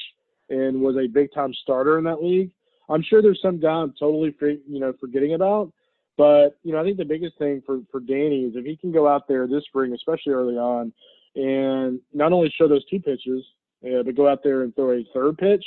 [0.49, 2.51] and was a big time starter in that league.
[2.89, 5.71] I'm sure there's some guy I'm totally you know forgetting about,
[6.17, 8.91] but you know I think the biggest thing for for Danny is if he can
[8.91, 10.91] go out there this spring, especially early on,
[11.35, 13.43] and not only show those two pitches,
[13.85, 15.63] uh, but go out there and throw a third pitch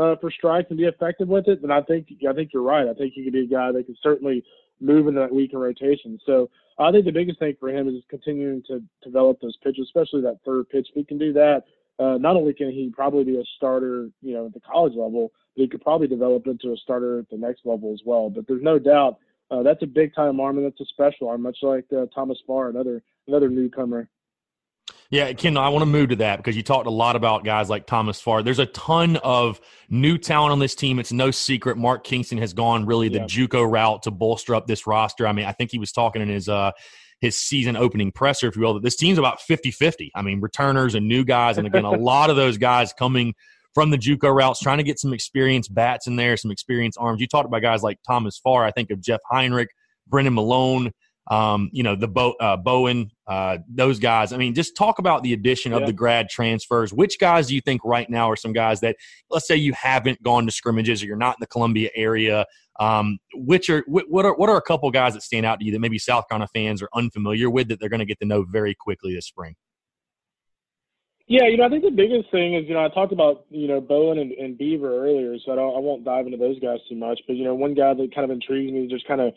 [0.00, 2.88] uh, for strikes and be effective with it, then I think I think you're right.
[2.88, 4.42] I think he could be a guy that could certainly
[4.80, 6.18] move into that weekend rotation.
[6.26, 10.22] So I think the biggest thing for him is continuing to develop those pitches, especially
[10.22, 10.88] that third pitch.
[10.90, 11.64] If he can do that,
[11.98, 15.32] uh, not only can he probably be a starter, you know, at the college level,
[15.56, 18.30] but he could probably develop into a starter at the next level as well.
[18.30, 19.18] But there's no doubt
[19.50, 22.38] uh, that's a big time arm and that's a special arm, much like uh, Thomas
[22.46, 24.08] Farr, another another newcomer.
[25.08, 27.70] Yeah, Ken, I want to move to that because you talked a lot about guys
[27.70, 28.42] like Thomas Farr.
[28.42, 30.98] There's a ton of new talent on this team.
[30.98, 31.76] It's no secret.
[31.76, 33.24] Mark Kingston has gone really the yeah.
[33.26, 35.26] JUCO route to bolster up this roster.
[35.26, 36.72] I mean, I think he was talking in his uh,
[37.20, 40.12] his season opening presser, if you will, that this team's about 50 50.
[40.14, 41.58] I mean, returners and new guys.
[41.58, 43.34] And again, a lot of those guys coming
[43.74, 47.20] from the Juco routes, trying to get some experienced bats in there, some experienced arms.
[47.20, 48.64] You talked about guys like Thomas Farr.
[48.64, 49.68] I think of Jeff Heinrich,
[50.06, 50.92] Brennan Milone,
[51.28, 54.32] um, you know, the Bo, uh, Bowen, uh, those guys.
[54.32, 55.86] I mean, just talk about the addition of yeah.
[55.86, 56.92] the grad transfers.
[56.92, 58.96] Which guys do you think right now are some guys that,
[59.30, 62.46] let's say, you haven't gone to scrimmages or you're not in the Columbia area?
[62.78, 65.72] Um, which are what are what are a couple guys that stand out to you
[65.72, 68.44] that maybe South Carolina fans are unfamiliar with that they're going to get to know
[68.44, 69.54] very quickly this spring?
[71.28, 73.66] Yeah, you know, I think the biggest thing is, you know, I talked about, you
[73.66, 76.78] know, Bowen and, and Beaver earlier, so I, don't, I won't dive into those guys
[76.88, 77.18] too much.
[77.26, 79.34] But, you know, one guy that kind of intrigues me, just kind of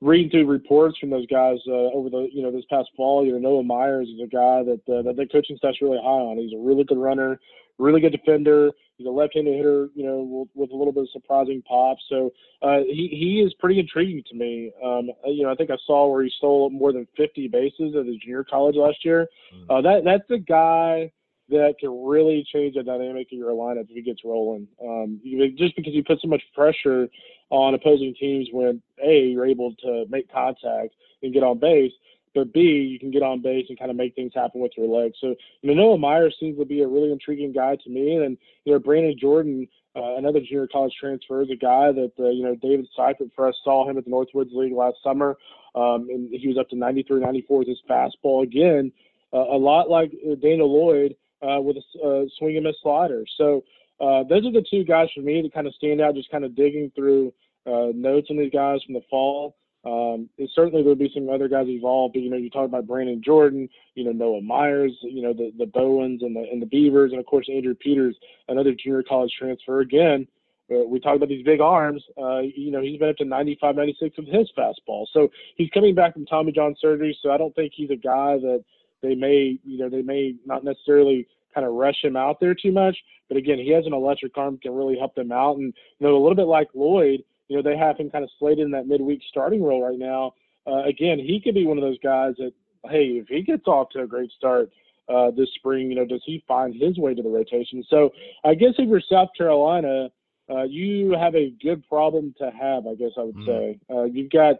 [0.00, 3.32] reading through reports from those guys uh, over the, you know, this past fall, you
[3.32, 6.38] know, Noah Myers is a guy that, uh, that the coaching staff's really high on.
[6.38, 7.40] He's a really good runner,
[7.78, 8.70] really good defender.
[8.96, 11.98] He's a left-handed hitter, you know, with, with a little bit of surprising pop.
[12.08, 12.32] So
[12.62, 14.72] uh, he he is pretty intriguing to me.
[14.84, 18.06] Um, you know, I think I saw where he stole more than 50 bases at
[18.06, 19.28] his junior college last year.
[19.54, 19.70] Mm-hmm.
[19.70, 21.12] Uh, that that's a guy
[21.50, 24.68] that can really change the dynamic of your lineup if he gets rolling.
[24.82, 25.20] Um,
[25.56, 27.08] just because you put so much pressure
[27.50, 31.92] on opposing teams when a you're able to make contact and get on base,
[32.34, 34.88] but b you can get on base and kind of make things happen with your
[34.88, 35.16] legs.
[35.20, 38.36] So you know Noah Myers seems to be a really intriguing guy to me, and
[38.64, 39.66] you know Brannon Jordan.
[39.96, 43.48] Uh, another junior college transfer is a guy that uh, you know David Seifert for
[43.48, 45.36] us saw him at the Northwoods League last summer,
[45.74, 48.92] um, and he was up to 93, 94 with his fastball again,
[49.32, 53.24] uh, a lot like uh, Daniel Lloyd uh, with a uh, swing and miss slider.
[53.36, 53.64] So
[54.00, 56.44] uh, those are the two guys for me to kind of stand out, just kind
[56.44, 57.32] of digging through
[57.66, 59.56] uh, notes on these guys from the fall.
[59.84, 63.22] Um, certainly there'll be some other guys involved, but you know, you talk about Brannon
[63.24, 67.12] Jordan, you know, Noah Myers, you know, the the Bowens and the and the Beavers,
[67.12, 68.16] and of course Andrew Peters,
[68.48, 69.80] another junior college transfer.
[69.80, 70.26] Again,
[70.70, 72.02] uh, we talk about these big arms.
[72.20, 75.06] Uh, you know, he's been up to 95, 96 with his fastball.
[75.12, 77.16] So he's coming back from Tommy John surgery.
[77.22, 78.64] So I don't think he's a guy that
[79.02, 82.72] they may, you know, they may not necessarily kind of rush him out there too
[82.72, 82.96] much.
[83.28, 85.56] But again, he has an electric arm can really help them out.
[85.56, 88.30] And you know, a little bit like Lloyd, you know, they have him kind of
[88.38, 90.34] slated in that midweek starting role right now.
[90.66, 92.52] Uh, again, he could be one of those guys that,
[92.90, 94.70] hey, if he gets off to a great start
[95.08, 97.82] uh, this spring, you know, does he find his way to the rotation?
[97.88, 98.10] So
[98.44, 100.10] I guess if you're South Carolina,
[100.50, 103.46] uh, you have a good problem to have, I guess I would mm.
[103.46, 103.78] say.
[103.90, 104.56] Uh, you've got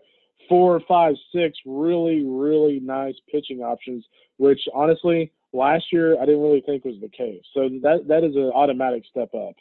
[0.48, 4.04] four, five, six really, really nice pitching options,
[4.36, 7.42] which honestly, last year I didn't really think was the case.
[7.54, 9.54] So that that is an automatic step up.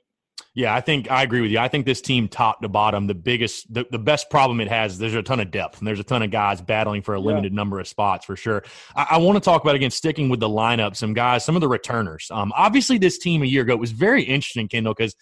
[0.57, 1.59] Yeah, I think I agree with you.
[1.59, 4.93] I think this team, top to bottom, the biggest, the, the best problem it has
[4.93, 7.19] is there's a ton of depth and there's a ton of guys battling for a
[7.19, 7.55] limited yeah.
[7.55, 8.63] number of spots for sure.
[8.95, 10.95] I, I want to talk about again sticking with the lineup.
[10.95, 12.31] Some guys, some of the returners.
[12.31, 15.15] Um, obviously, this team a year ago was very interesting, Kendall, because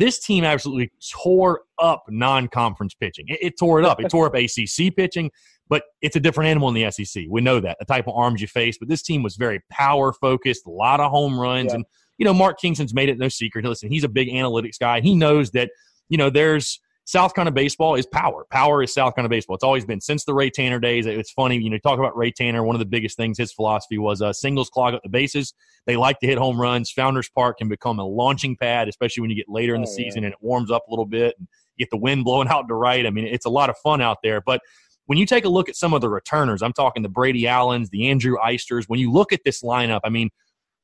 [0.00, 3.26] this team absolutely tore up non-conference pitching.
[3.28, 4.00] It, it tore it up.
[4.00, 5.30] It tore up ACC pitching,
[5.68, 7.24] but it's a different animal in the SEC.
[7.28, 8.78] We know that the type of arms you face.
[8.78, 11.76] But this team was very power focused, a lot of home runs, yeah.
[11.76, 11.84] and
[12.18, 13.64] you know Mark Kingston's made it no secret.
[13.64, 15.00] Listen, he's a big analytics guy.
[15.00, 15.70] He knows that
[16.08, 18.46] you know there's South Carolina baseball is power.
[18.50, 19.56] Power is South Carolina baseball.
[19.56, 21.06] It's always been since the Ray Tanner days.
[21.06, 22.62] It's funny, you know, talk about Ray Tanner.
[22.62, 25.52] One of the biggest things his philosophy was uh, singles clog up the bases.
[25.86, 26.90] They like to hit home runs.
[26.92, 29.92] Founders Park can become a launching pad, especially when you get later in the oh,
[29.92, 30.26] season yeah.
[30.28, 32.74] and it warms up a little bit and you get the wind blowing out to
[32.74, 33.04] right.
[33.04, 34.40] I mean, it's a lot of fun out there.
[34.40, 34.60] But
[35.06, 37.90] when you take a look at some of the returners, I'm talking the Brady Allens,
[37.90, 38.84] the Andrew Eysters.
[38.86, 40.30] When you look at this lineup, I mean,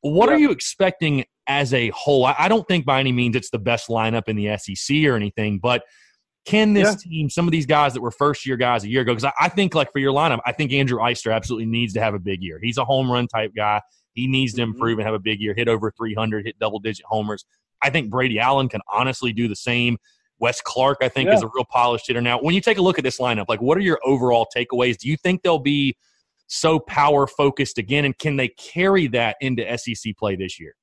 [0.01, 0.35] what yeah.
[0.35, 2.27] are you expecting as a whole?
[2.27, 5.61] I don't think by any means it's the best lineup in the SEC or anything,
[5.61, 5.85] but–
[6.47, 7.11] can this yeah.
[7.11, 9.33] team, some of these guys that were first year guys a year ago, because I,
[9.47, 12.19] I, think like for your lineup, I think Andrew Eyster absolutely needs to have a
[12.19, 12.59] big year.
[12.63, 13.83] He's a home run type guy.
[14.13, 14.73] He needs to mm-hmm.
[14.73, 17.45] improve and have a big year, hit over 300, hit double digit homers.
[17.83, 19.99] I think Brady Allen can honestly do the same.
[20.39, 21.35] Wes Clarke, I think, yeah.
[21.35, 22.21] is a real polished hitter.
[22.21, 24.97] Now, when you take a look at this lineup, like what are your overall takeaways?
[24.99, 25.97] Do you think they'll be
[26.47, 30.75] so power focused again, and can they carry that into SEC play this year?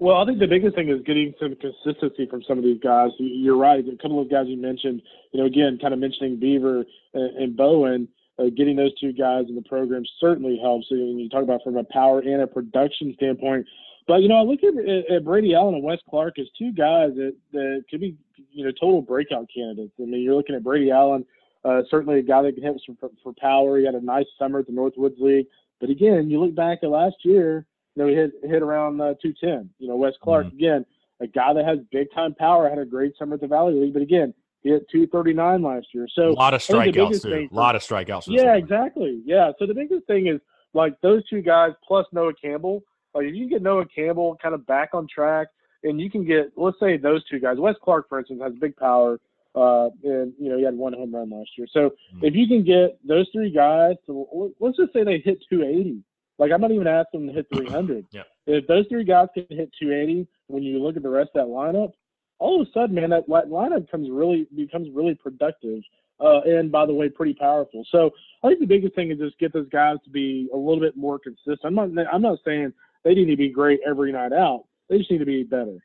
[0.00, 3.10] Well, I think the biggest thing is getting some consistency from some of these guys.
[3.18, 3.84] You're right.
[3.86, 7.56] A couple of guys you mentioned, you know, again, kind of mentioning Beaver and, and
[7.56, 10.86] Bowen, uh, getting those two guys in the program certainly helps.
[10.90, 13.66] When you talk about from a power and a production standpoint.
[14.08, 17.10] But, you know, I look at, at Brady Allen and Wes Clarke as two guys
[17.16, 18.16] that, that could be,
[18.52, 19.92] you know, total breakout candidates.
[20.00, 21.26] I mean, you're looking at Brady Allen,
[21.66, 23.78] uh, certainly a guy that can hit for, for power.
[23.78, 25.46] He had a nice summer at the Northwoods League.
[25.78, 27.66] But again, you look back at last year,
[28.00, 29.70] you know, he hit hit around uh, 210.
[29.78, 30.56] You know, Wes Clarke mm-hmm.
[30.56, 30.86] again,
[31.20, 33.92] a guy that has big time power, had a great summer at the Valley League,
[33.92, 34.32] but again,
[34.62, 36.06] he hit 239 last year.
[36.14, 37.48] So a lot of strikeouts too.
[37.50, 38.24] A lot of strikeouts.
[38.26, 39.22] Yeah, exactly.
[39.24, 39.52] Yeah.
[39.58, 40.40] So the biggest thing is
[40.74, 42.82] like those two guys plus Noah Campbell.
[43.14, 45.48] Like if you can get Noah Campbell kind of back on track,
[45.82, 47.56] and you can get let's say those two guys.
[47.58, 49.18] Wes Clarke, for instance, has big power.
[49.52, 51.66] Uh, and you know he had one home run last year.
[51.72, 52.24] So mm-hmm.
[52.24, 56.04] if you can get those three guys to let's just say they hit 280,
[56.40, 58.06] like I'm not even asking them to hit 300.
[58.10, 58.22] yeah.
[58.46, 61.52] If those three guys can hit 280, when you look at the rest of that
[61.52, 61.92] lineup,
[62.40, 65.82] all of a sudden, man, that lineup comes really becomes really productive.
[66.18, 67.84] Uh, and by the way, pretty powerful.
[67.90, 68.10] So
[68.42, 70.96] I think the biggest thing is just get those guys to be a little bit
[70.96, 71.60] more consistent.
[71.64, 72.72] I'm not I'm not saying
[73.04, 74.64] they need to be great every night out.
[74.88, 75.78] They just need to be better.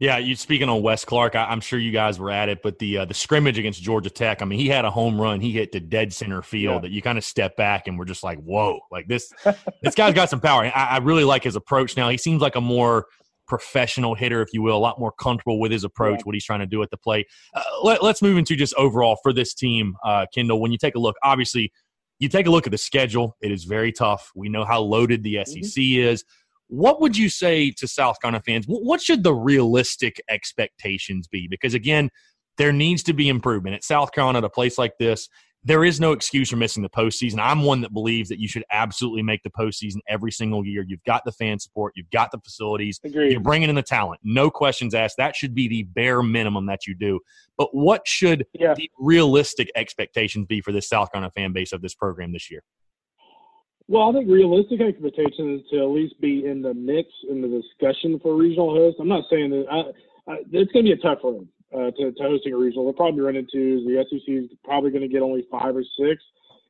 [0.00, 2.78] Yeah, you speaking on Wes Clarke, I, am sure you guys were at it, but
[2.78, 5.50] the uh, the scrimmage against Georgia Tech, I mean, he had a home run, he
[5.50, 6.80] hit to dead center field yeah.
[6.82, 9.32] that you kind of step back and we're just like, whoa, like this
[9.82, 10.64] this guy's got some power.
[10.64, 12.08] I, I, really like his approach now.
[12.10, 13.06] He seems like a more
[13.48, 16.60] professional hitter, if you will, a lot more comfortable with his approach, what he's trying
[16.60, 17.26] to do at the plate.
[17.54, 20.60] Uh, let, us move into just overall for this team, uh, Kendall.
[20.60, 21.72] When you take a look, obviously,
[22.20, 24.30] you take a look at the schedule, it is very tough.
[24.36, 26.08] We know how loaded the SEC mm-hmm.
[26.08, 26.24] is.
[26.68, 28.66] What would you say to South Carolina fans?
[28.66, 31.48] What should the realistic expectations be?
[31.48, 32.10] Because again,
[32.58, 35.28] there needs to be improvement at South Carolina at a place like this.
[35.64, 37.38] there is no excuse for missing the postseason.
[37.40, 40.84] I'm one that believes that you should absolutely make the postseason every single year.
[40.86, 43.32] You've got the fan support, you've got the facilities, Agreed.
[43.32, 44.20] you're bringing in the talent.
[44.22, 45.16] No questions asked.
[45.18, 47.20] That should be the bare minimum that you do.
[47.56, 48.74] But what should yeah.
[48.74, 52.62] the realistic expectations be for this South Carolina fan base of this program this year?
[53.88, 57.48] Well, I think realistic expectation is to at least be in the mix in the
[57.48, 58.98] discussion for regional host.
[59.00, 62.12] I'm not saying that I, I, it's going to be a tough road uh, to,
[62.12, 62.84] to, hosting a regional.
[62.84, 66.22] They'll probably run into the SEC is probably going to get only five or six.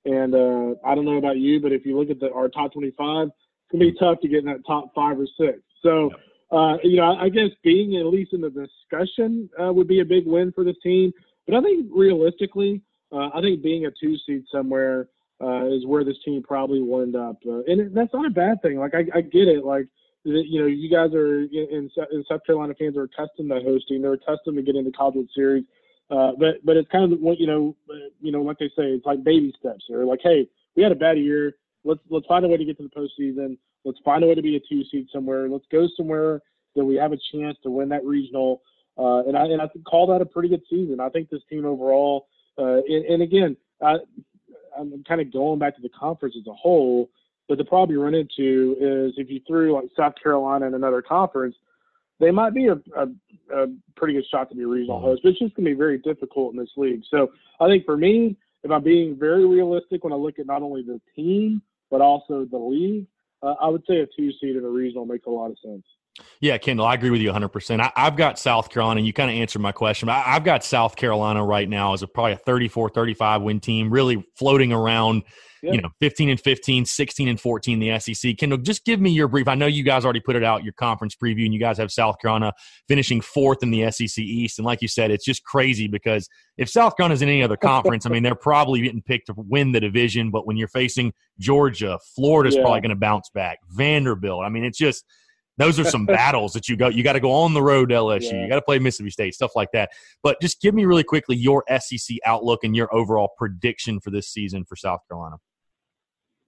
[0.05, 2.73] And uh, I don't know about you, but if you look at the, our top
[2.73, 3.35] 25, it's
[3.73, 5.59] going to be tough to get in that top five or six.
[5.83, 6.11] So,
[6.53, 10.05] uh, you know, I guess being at least in the discussion uh, would be a
[10.05, 11.13] big win for this team.
[11.49, 12.81] But I think realistically,
[13.11, 15.09] uh, I think being a two seed somewhere
[15.41, 17.37] uh, is where this team probably will end up.
[17.47, 18.79] Uh, and that's not a bad thing.
[18.79, 19.65] Like, I, I get it.
[19.65, 19.87] Like,
[20.25, 24.03] you know, you guys are in, in South Carolina fans are accustomed to hosting.
[24.03, 25.65] They're accustomed to getting the College Series.
[26.11, 27.77] Uh, but but it's kind of what you know,
[28.21, 29.85] you know, like they say, it's like baby steps.
[29.91, 31.57] Or like, hey, we had a bad year.
[31.85, 33.59] Let's let's find a way to get to the postseason.
[33.85, 35.49] Let's find a way to be a two seed somewhere.
[35.49, 36.41] Let's go somewhere
[36.77, 38.63] that we have a chance to win that regional.
[38.97, 40.99] Uh, and I and I call that a pretty good season.
[40.99, 42.29] I think this team overall.
[42.59, 43.97] Uh, and, and again, I,
[44.79, 47.11] I'm kind of going back to the conference as a whole.
[47.49, 51.01] But the problem you run into is if you threw like South Carolina in another
[51.01, 51.57] conference,
[52.21, 53.07] they might be a, a,
[53.55, 53.67] a
[53.97, 55.99] pretty good shot to be a regional host, but it's just going to be very
[55.99, 57.03] difficult in this league.
[57.11, 57.31] So
[57.61, 60.83] I think for me, if I'm being very realistic when I look at not only
[60.83, 63.07] the team but also the league,
[63.43, 65.85] uh, I would say a two seed in a regional makes a lot of sense.
[66.41, 67.81] Yeah, Kendall, I agree with you 100%.
[67.81, 70.09] I, have got South Carolina, and you kind of answered my question.
[70.09, 73.91] I, have got South Carolina right now as a probably a 34 35 win team,
[73.91, 75.25] really floating around
[75.63, 75.75] yep.
[75.75, 78.37] you know, 15 and 15, 16 and 14 the SEC.
[78.37, 79.49] Kendall, just give me your brief.
[79.49, 81.91] I know you guys already put it out, your conference preview, and you guys have
[81.91, 82.53] South Carolina
[82.87, 84.59] finishing fourth in the SEC East.
[84.59, 88.07] And like you said, it's just crazy because if South Carolina's in any other conference,
[88.07, 90.31] I mean, they're probably getting picked to win the division.
[90.31, 92.63] But when you're facing Georgia, Florida's yeah.
[92.63, 93.59] probably going to bounce back.
[93.71, 95.05] Vanderbilt, I mean, it's just
[95.59, 96.89] those are some battles that you go.
[96.89, 98.33] You got to go on the road to LSU.
[98.33, 98.43] Yeah.
[98.43, 99.91] You got to play Mississippi State, stuff like that.
[100.23, 104.29] But just give me really quickly your SEC outlook and your overall prediction for this
[104.29, 105.37] season for South Carolina.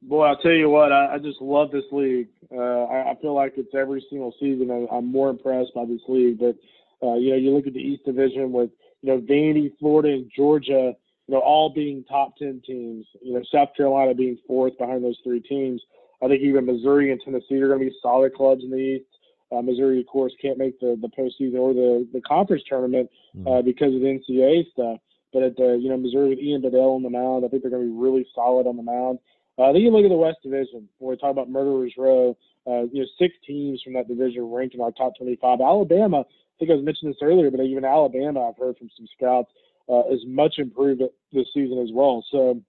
[0.03, 2.29] Boy, I'll tell you what, I, I just love this league.
[2.51, 6.01] Uh, I, I feel like it's every single season I, I'm more impressed by this
[6.09, 6.39] league.
[6.39, 6.57] But
[7.03, 8.71] uh, you know, you look at the East Division with
[9.03, 10.95] you know Vandy, Florida, and Georgia,
[11.27, 13.07] you know, all being top ten teams.
[13.23, 15.83] You know, South Carolina being fourth behind those three teams.
[16.23, 19.05] I think even Missouri and Tennessee are going to be solid clubs in the East.
[19.53, 23.47] Uh, Missouri, of course, can't make the the postseason or the the conference tournament hmm.
[23.47, 24.99] uh, because of the NCAA stuff.
[25.33, 27.71] But at the you know Missouri with Ian Bedell on the mound, I think they're
[27.71, 29.19] going to be really solid on the mound.
[29.59, 30.89] Uh, then you look at the West Division.
[30.99, 32.37] When we talk about Murderers Row,
[32.67, 35.61] uh, you know, six teams from that division ranked in our top 25.
[35.61, 36.25] Alabama, I
[36.59, 39.51] think I was mentioning this earlier, but even Alabama, I've heard from some scouts,
[39.89, 41.03] uh, is much improved
[41.33, 42.25] this season as well.
[42.31, 42.61] So,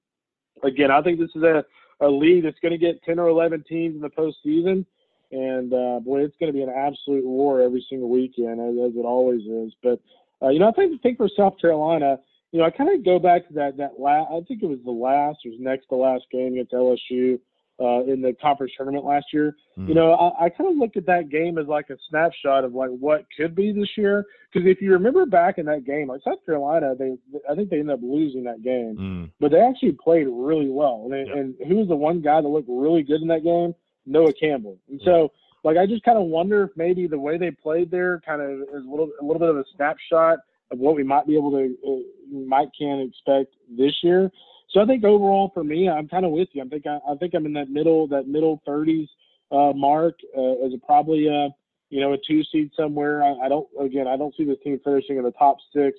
[0.64, 1.64] again, I think this is a,
[2.02, 4.86] a league that's going to get 10 or 11 teams in the postseason.
[5.32, 8.98] And, uh, boy, it's going to be an absolute war every single weekend, as, as
[8.98, 9.74] it always is.
[9.82, 10.02] But,
[10.42, 12.18] uh, you know, I think, think for South Carolina–
[12.52, 14.28] you know, I kind of go back to that that last.
[14.30, 17.40] I think it was the last or was next to last game against LSU
[17.82, 19.56] uh, in the conference tournament last year.
[19.78, 19.90] Mm.
[19.90, 22.74] You know, I, I kind of looked at that game as like a snapshot of
[22.74, 24.26] like what could be this year.
[24.54, 27.18] Because if you remember back in that game, like South Carolina, they
[27.50, 29.32] I think they ended up losing that game, mm.
[29.40, 31.10] but they actually played really well.
[31.12, 31.36] And, yep.
[31.36, 33.74] and who was the one guy that looked really good in that game?
[34.06, 34.78] Noah Campbell.
[34.90, 35.32] And so.
[35.64, 38.62] Like I just kind of wonder if maybe the way they played there kind of
[38.62, 40.40] is a little a little bit of a snapshot
[40.72, 44.32] of what we might be able to uh, might can expect this year.
[44.72, 46.64] So I think overall for me, I'm kind of with you.
[46.64, 49.08] I think I, I think I'm in that middle that middle 30s
[49.52, 51.50] uh, mark uh, as a probably a
[51.90, 53.24] you know a two seed somewhere.
[53.24, 55.98] I, I, don't again I don't see this team finishing in the top six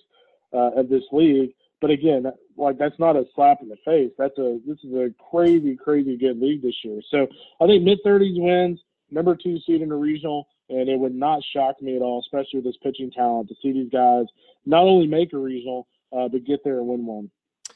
[0.52, 1.52] uh, of this league.
[1.80, 2.24] But again,
[2.56, 4.12] like that's not a slap in the face.
[4.16, 7.00] That's a this is a crazy crazy good league this year.
[7.10, 7.26] So
[7.60, 8.80] I think mid 30s wins,
[9.10, 10.48] number two seed in the regional.
[10.70, 13.72] And it would not shock me at all, especially with this pitching talent, to see
[13.72, 14.24] these guys
[14.64, 15.86] not only make a regional,
[16.16, 17.30] uh, but get there and win one.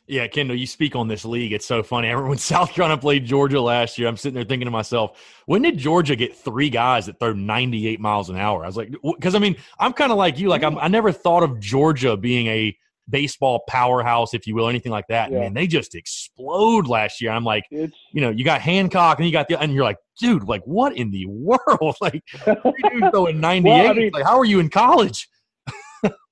[0.08, 1.52] Yeah, Kendall, you speak on this league.
[1.52, 2.08] It's so funny.
[2.08, 5.20] I remember when South Carolina played Georgia last year, I'm sitting there thinking to myself,
[5.46, 8.62] when did Georgia get three guys that throw 98 miles an hour?
[8.62, 10.48] I was like, because I mean, I'm kind of like you.
[10.48, 12.76] Like, I'm, i never thought of Georgia being a
[13.08, 15.30] baseball powerhouse, if you will, anything like that.
[15.30, 15.40] Yeah.
[15.40, 17.30] Man, they just explode last year.
[17.30, 19.98] I'm like, it's, you know, you got Hancock and you got the, and you're like,
[20.20, 21.96] dude, like what in the world?
[22.00, 23.70] Like, dudes throwing 98.
[23.70, 25.28] well, I mean, like, how are you in college?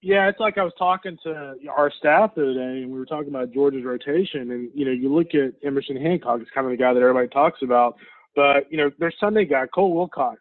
[0.03, 3.07] Yeah, it's like I was talking to our staff the other day, and we were
[3.07, 4.51] talking about Georgia's rotation.
[4.51, 7.29] And you know, you look at Emerson Hancock, it's kind of the guy that everybody
[7.29, 7.97] talks about.
[8.37, 10.41] But you know, their Sunday guy, Cole Wilcox,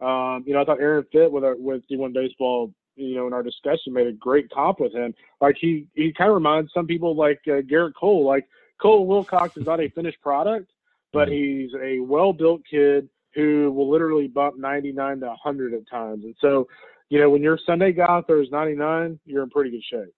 [0.00, 3.32] Um, you know, I thought Aaron Fitt with our, with D1 Baseball, you know, in
[3.32, 5.14] our discussion made a great comp with him.
[5.40, 8.24] Like he he kind of reminds some people like uh, Gerrit Cole.
[8.24, 8.48] Like
[8.80, 10.70] Cole Wilcox is not a finished product,
[11.12, 11.62] but mm-hmm.
[11.62, 16.24] he's a well built kid who will literally bump 99 to 100 at times.
[16.24, 16.66] And so,
[17.08, 20.12] you know, when your Sunday guy throws 99, you're in pretty good shape.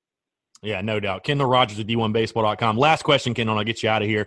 [0.62, 1.24] Yeah, no doubt.
[1.24, 2.76] Kendall Rogers at D1Baseball.com.
[2.76, 4.26] Last question, Kendall, I'll get you out of here.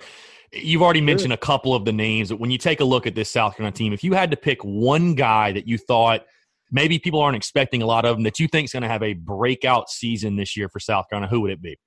[0.53, 2.29] You've already mentioned a couple of the names.
[2.29, 4.38] But when you take a look at this South Carolina team, if you had to
[4.38, 6.25] pick one guy that you thought
[6.71, 9.03] maybe people aren't expecting a lot of them that you think is going to have
[9.03, 11.77] a breakout season this year for South Carolina, who would it be?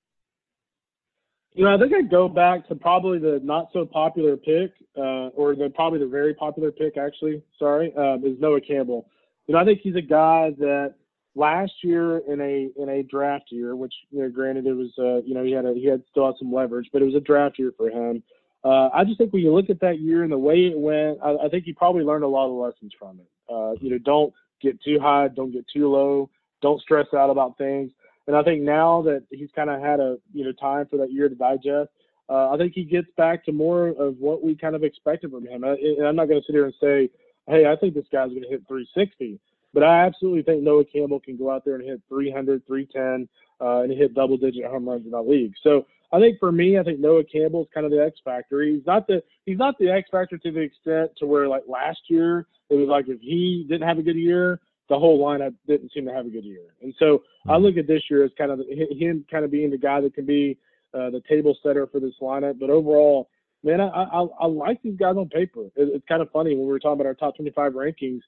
[1.54, 5.28] You know, I think I'd go back to probably the not so popular pick, uh,
[5.28, 7.42] or the probably the very popular pick actually.
[7.58, 9.08] Sorry, um, is Noah Campbell.
[9.46, 10.94] You know, I think he's a guy that
[11.34, 15.22] last year in a in a draft year, which you know, granted it was uh,
[15.26, 17.20] you know he had a, he had still had some leverage, but it was a
[17.20, 18.22] draft year for him.
[18.64, 21.18] Uh, I just think when you look at that year and the way it went,
[21.22, 23.28] I, I think he probably learned a lot of lessons from it.
[23.52, 26.30] Uh, you know, don't get too high, don't get too low,
[26.62, 27.92] don't stress out about things.
[28.26, 31.12] And I think now that he's kind of had a you know time for that
[31.12, 31.90] year to digest,
[32.30, 35.46] uh, I think he gets back to more of what we kind of expected from
[35.46, 35.64] him.
[35.64, 37.10] And I'm not going to sit here and say,
[37.48, 39.38] hey, I think this guy's going to hit 360.
[39.72, 43.28] But I absolutely think Noah Campbell can go out there and hit 300, 310,
[43.60, 45.54] uh, and hit double digit home runs in the league.
[45.62, 48.62] So I think for me, I think Noah Campbell's kind of the X factor.
[48.62, 51.98] He's not the he's not the X factor to the extent to where like last
[52.06, 55.90] year it was like if he didn't have a good year, the whole lineup didn't
[55.92, 56.74] seem to have a good year.
[56.82, 57.22] And so.
[57.46, 60.14] I look at this year as kind of him kind of being the guy that
[60.14, 60.56] can be
[60.94, 62.58] uh, the table setter for this lineup.
[62.58, 63.28] But overall,
[63.64, 65.64] man, I, I, I like these guys on paper.
[65.76, 68.20] It, it's kind of funny when we were talking about our top 25 rankings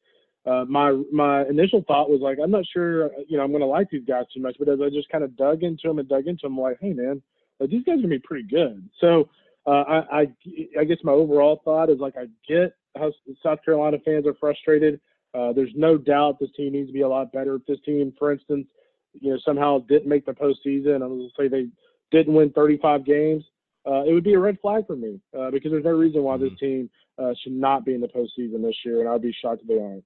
[0.47, 3.67] uh, my my initial thought was like, I'm not sure, you know, I'm going to
[3.67, 4.57] like these guys too much.
[4.59, 6.93] But as I just kind of dug into them and dug into them, like, hey
[6.93, 7.21] man,
[7.59, 8.89] like, these guys are gonna be pretty good.
[9.01, 9.29] So
[9.67, 10.27] uh, I, I
[10.81, 15.01] I guess my overall thought is like I get how South Carolina fans are frustrated.
[15.35, 17.57] Uh, there's no doubt this team needs to be a lot better.
[17.57, 18.69] If this team, for instance,
[19.13, 21.67] you know, somehow didn't make the postseason, I'm going to say they
[22.11, 23.45] didn't win 35 games,
[23.87, 26.37] uh, it would be a red flag for me uh, because there's no reason why
[26.37, 26.65] this mm-hmm.
[26.65, 29.69] team uh, should not be in the postseason this year, and I'd be shocked if
[29.69, 30.05] they aren't.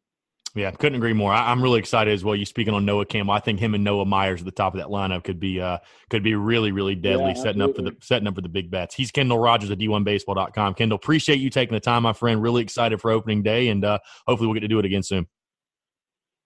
[0.55, 1.33] Yeah, couldn't agree more.
[1.33, 2.35] I, am really excited as well.
[2.35, 4.81] You speaking on Noah Campbell, I think him and Noah Myers at the top of
[4.81, 5.79] that lineup could be uh
[6.09, 8.69] could be really really deadly yeah, setting up for the setting up for the big
[8.69, 8.95] bets.
[8.95, 10.75] He's Kendall Rogers at D1Baseball.com.
[10.75, 12.43] Kendall, appreciate you taking the time, my friend.
[12.43, 15.29] Really excited for opening day, and uh, hopefully we'll get to do it again soon.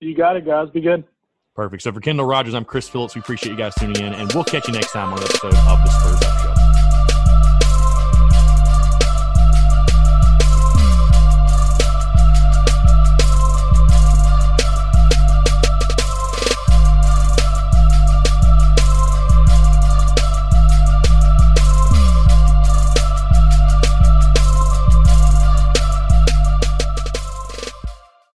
[0.01, 0.69] You got it, guys.
[0.69, 1.05] Be good.
[1.55, 1.83] Perfect.
[1.83, 3.15] So for Kendall Rogers, I'm Chris Phillips.
[3.15, 5.55] We appreciate you guys tuning in, and we'll catch you next time on an episode
[5.55, 6.44] of the Spurs.